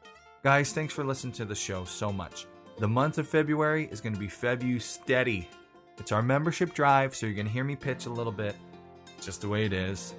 Guys, 0.46 0.72
thanks 0.74 0.94
for 0.94 1.04
listening 1.04 1.34
to 1.34 1.44
the 1.44 1.56
show 1.56 1.84
so 1.86 2.14
much. 2.14 2.46
The 2.78 2.88
month 2.88 3.18
of 3.18 3.28
February 3.28 3.90
is 3.92 4.00
going 4.00 4.14
to 4.14 4.20
be 4.20 4.28
Febu 4.28 4.80
Steady. 4.80 5.50
It's 5.98 6.12
our 6.12 6.22
membership 6.22 6.72
drive, 6.76 7.16
so 7.16 7.26
you're 7.26 7.34
going 7.34 7.48
to 7.48 7.52
hear 7.52 7.64
me 7.64 7.76
pitch 7.76 8.06
a 8.06 8.12
little 8.12 8.32
bit, 8.32 8.56
just 9.20 9.42
the 9.42 9.50
way 9.50 9.66
it 9.66 9.74
is. 9.74 10.14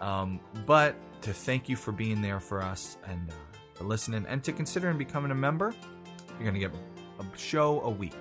Um, 0.00 0.40
but 0.64 0.96
to 1.20 1.34
thank 1.34 1.68
you 1.68 1.76
for 1.76 1.92
being 1.92 2.22
there 2.22 2.40
for 2.40 2.62
us 2.62 2.96
and 3.04 3.28
uh, 3.28 3.34
for 3.74 3.84
listening, 3.84 4.24
and 4.30 4.42
to 4.44 4.52
considering 4.54 4.96
becoming 4.96 5.30
a 5.30 5.34
member, 5.34 5.74
you're 6.30 6.50
going 6.50 6.54
to 6.54 6.60
get 6.60 6.72
a 7.20 7.38
show 7.38 7.82
a 7.82 7.90
week. 7.90 8.16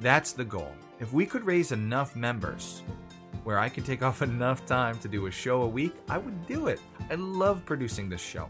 That's 0.00 0.32
the 0.32 0.46
goal. 0.46 0.72
If 1.00 1.12
we 1.12 1.26
could 1.26 1.44
raise 1.44 1.70
enough 1.70 2.16
members 2.16 2.82
where 3.44 3.58
I 3.58 3.68
could 3.68 3.84
take 3.84 4.02
off 4.08 4.22
enough 4.22 4.64
time 4.64 4.98
to 5.00 5.08
do 5.08 5.26
a 5.26 5.30
show 5.30 5.64
a 5.64 5.68
week, 5.68 5.96
I 6.08 6.16
would 6.16 6.46
do 6.46 6.68
it. 6.68 6.80
I 7.10 7.16
love 7.16 7.66
producing 7.66 8.08
this 8.08 8.22
show. 8.22 8.48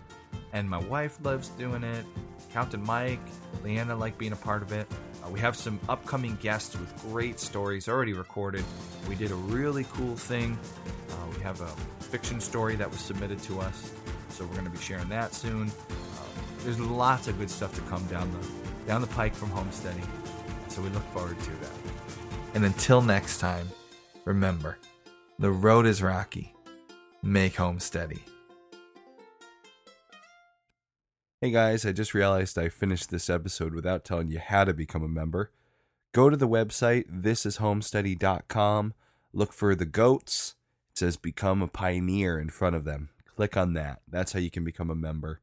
And 0.52 0.68
my 0.68 0.78
wife 0.78 1.18
loves 1.22 1.48
doing 1.50 1.84
it. 1.84 2.04
Captain 2.52 2.82
Mike, 2.82 3.20
Leanna 3.62 3.94
like 3.94 4.18
being 4.18 4.32
a 4.32 4.36
part 4.36 4.62
of 4.62 4.72
it. 4.72 4.86
Uh, 5.24 5.30
we 5.30 5.38
have 5.38 5.56
some 5.56 5.78
upcoming 5.88 6.36
guests 6.40 6.78
with 6.78 6.94
great 7.02 7.38
stories 7.38 7.88
already 7.88 8.12
recorded. 8.12 8.64
We 9.08 9.14
did 9.14 9.30
a 9.30 9.36
really 9.36 9.84
cool 9.92 10.16
thing. 10.16 10.58
Uh, 11.10 11.14
we 11.36 11.42
have 11.42 11.60
a 11.60 11.68
fiction 12.04 12.40
story 12.40 12.74
that 12.76 12.90
was 12.90 13.00
submitted 13.00 13.40
to 13.44 13.60
us, 13.60 13.92
so 14.30 14.44
we're 14.44 14.54
going 14.54 14.64
to 14.64 14.70
be 14.70 14.78
sharing 14.78 15.08
that 15.10 15.34
soon. 15.34 15.68
Uh, 15.68 16.22
there's 16.64 16.80
lots 16.80 17.28
of 17.28 17.38
good 17.38 17.50
stuff 17.50 17.74
to 17.74 17.80
come 17.82 18.04
down 18.06 18.30
the 18.32 18.48
down 18.86 19.00
the 19.00 19.06
pike 19.08 19.34
from 19.34 19.50
homesteading. 19.50 20.06
So 20.68 20.82
we 20.82 20.88
look 20.88 21.04
forward 21.12 21.38
to 21.38 21.50
that. 21.50 21.72
And 22.54 22.64
until 22.64 23.02
next 23.02 23.38
time, 23.38 23.68
remember 24.24 24.78
the 25.38 25.50
road 25.50 25.86
is 25.86 26.02
rocky. 26.02 26.54
Make 27.22 27.56
home 27.56 27.78
Hey 31.42 31.52
guys, 31.52 31.86
I 31.86 31.92
just 31.92 32.12
realized 32.12 32.58
I 32.58 32.68
finished 32.68 33.08
this 33.08 33.30
episode 33.30 33.72
without 33.72 34.04
telling 34.04 34.28
you 34.28 34.38
how 34.38 34.64
to 34.64 34.74
become 34.74 35.02
a 35.02 35.08
member. 35.08 35.50
Go 36.12 36.28
to 36.28 36.36
the 36.36 36.46
website, 36.46 37.22
thisishomesteady.com. 37.22 38.92
Look 39.32 39.54
for 39.54 39.74
the 39.74 39.86
goats. 39.86 40.56
It 40.90 40.98
says 40.98 41.16
become 41.16 41.62
a 41.62 41.66
pioneer 41.66 42.38
in 42.38 42.50
front 42.50 42.76
of 42.76 42.84
them. 42.84 43.08
Click 43.24 43.56
on 43.56 43.72
that. 43.72 44.02
That's 44.06 44.34
how 44.34 44.38
you 44.38 44.50
can 44.50 44.64
become 44.64 44.90
a 44.90 44.94
member. 44.94 45.40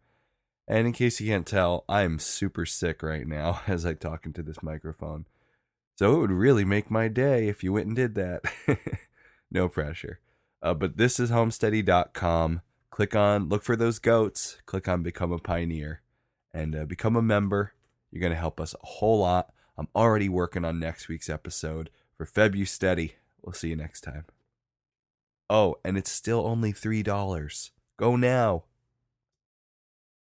And 0.67 0.85
in 0.85 0.93
case 0.93 1.19
you 1.19 1.31
can't 1.31 1.47
tell, 1.47 1.83
I 1.89 2.03
am 2.03 2.19
super 2.19 2.67
sick 2.67 3.01
right 3.01 3.25
now 3.25 3.61
as 3.67 3.83
I 3.83 3.95
talk 3.95 4.27
into 4.27 4.43
this 4.43 4.61
microphone. 4.61 5.25
So 5.95 6.13
it 6.13 6.19
would 6.19 6.31
really 6.31 6.63
make 6.63 6.91
my 6.91 7.07
day 7.07 7.47
if 7.47 7.63
you 7.63 7.73
went 7.73 7.87
and 7.87 7.95
did 7.95 8.13
that. 8.13 8.43
no 9.49 9.67
pressure. 9.67 10.19
Uh, 10.61 10.75
but 10.75 10.97
this 10.97 11.19
is 11.19 11.31
homesteady.com. 11.31 12.61
Click 12.97 13.15
on, 13.15 13.47
look 13.47 13.61
for 13.61 13.75
those 13.75 13.99
goats, 13.99 14.57
click 14.65 14.87
on 14.87 15.03
become 15.03 15.31
a 15.31 15.37
pioneer, 15.37 16.01
and 16.51 16.75
uh, 16.75 16.83
become 16.83 17.15
a 17.15 17.21
member. 17.21 17.73
You're 18.09 18.21
going 18.21 18.33
to 18.33 18.39
help 18.39 18.59
us 18.59 18.73
a 18.73 18.87
whole 18.87 19.19
lot. 19.19 19.53
I'm 19.77 19.87
already 19.95 20.27
working 20.27 20.65
on 20.65 20.79
next 20.79 21.07
week's 21.07 21.29
episode 21.29 21.91
for 22.15 22.25
Febu 22.25 22.67
Steady. 22.67 23.13
We'll 23.43 23.53
see 23.53 23.69
you 23.69 23.75
next 23.75 24.01
time. 24.01 24.25
Oh, 25.47 25.75
and 25.85 25.95
it's 25.95 26.09
still 26.09 26.43
only 26.47 26.73
$3. 26.73 27.69
Go 27.99 28.15
now. 28.15 28.63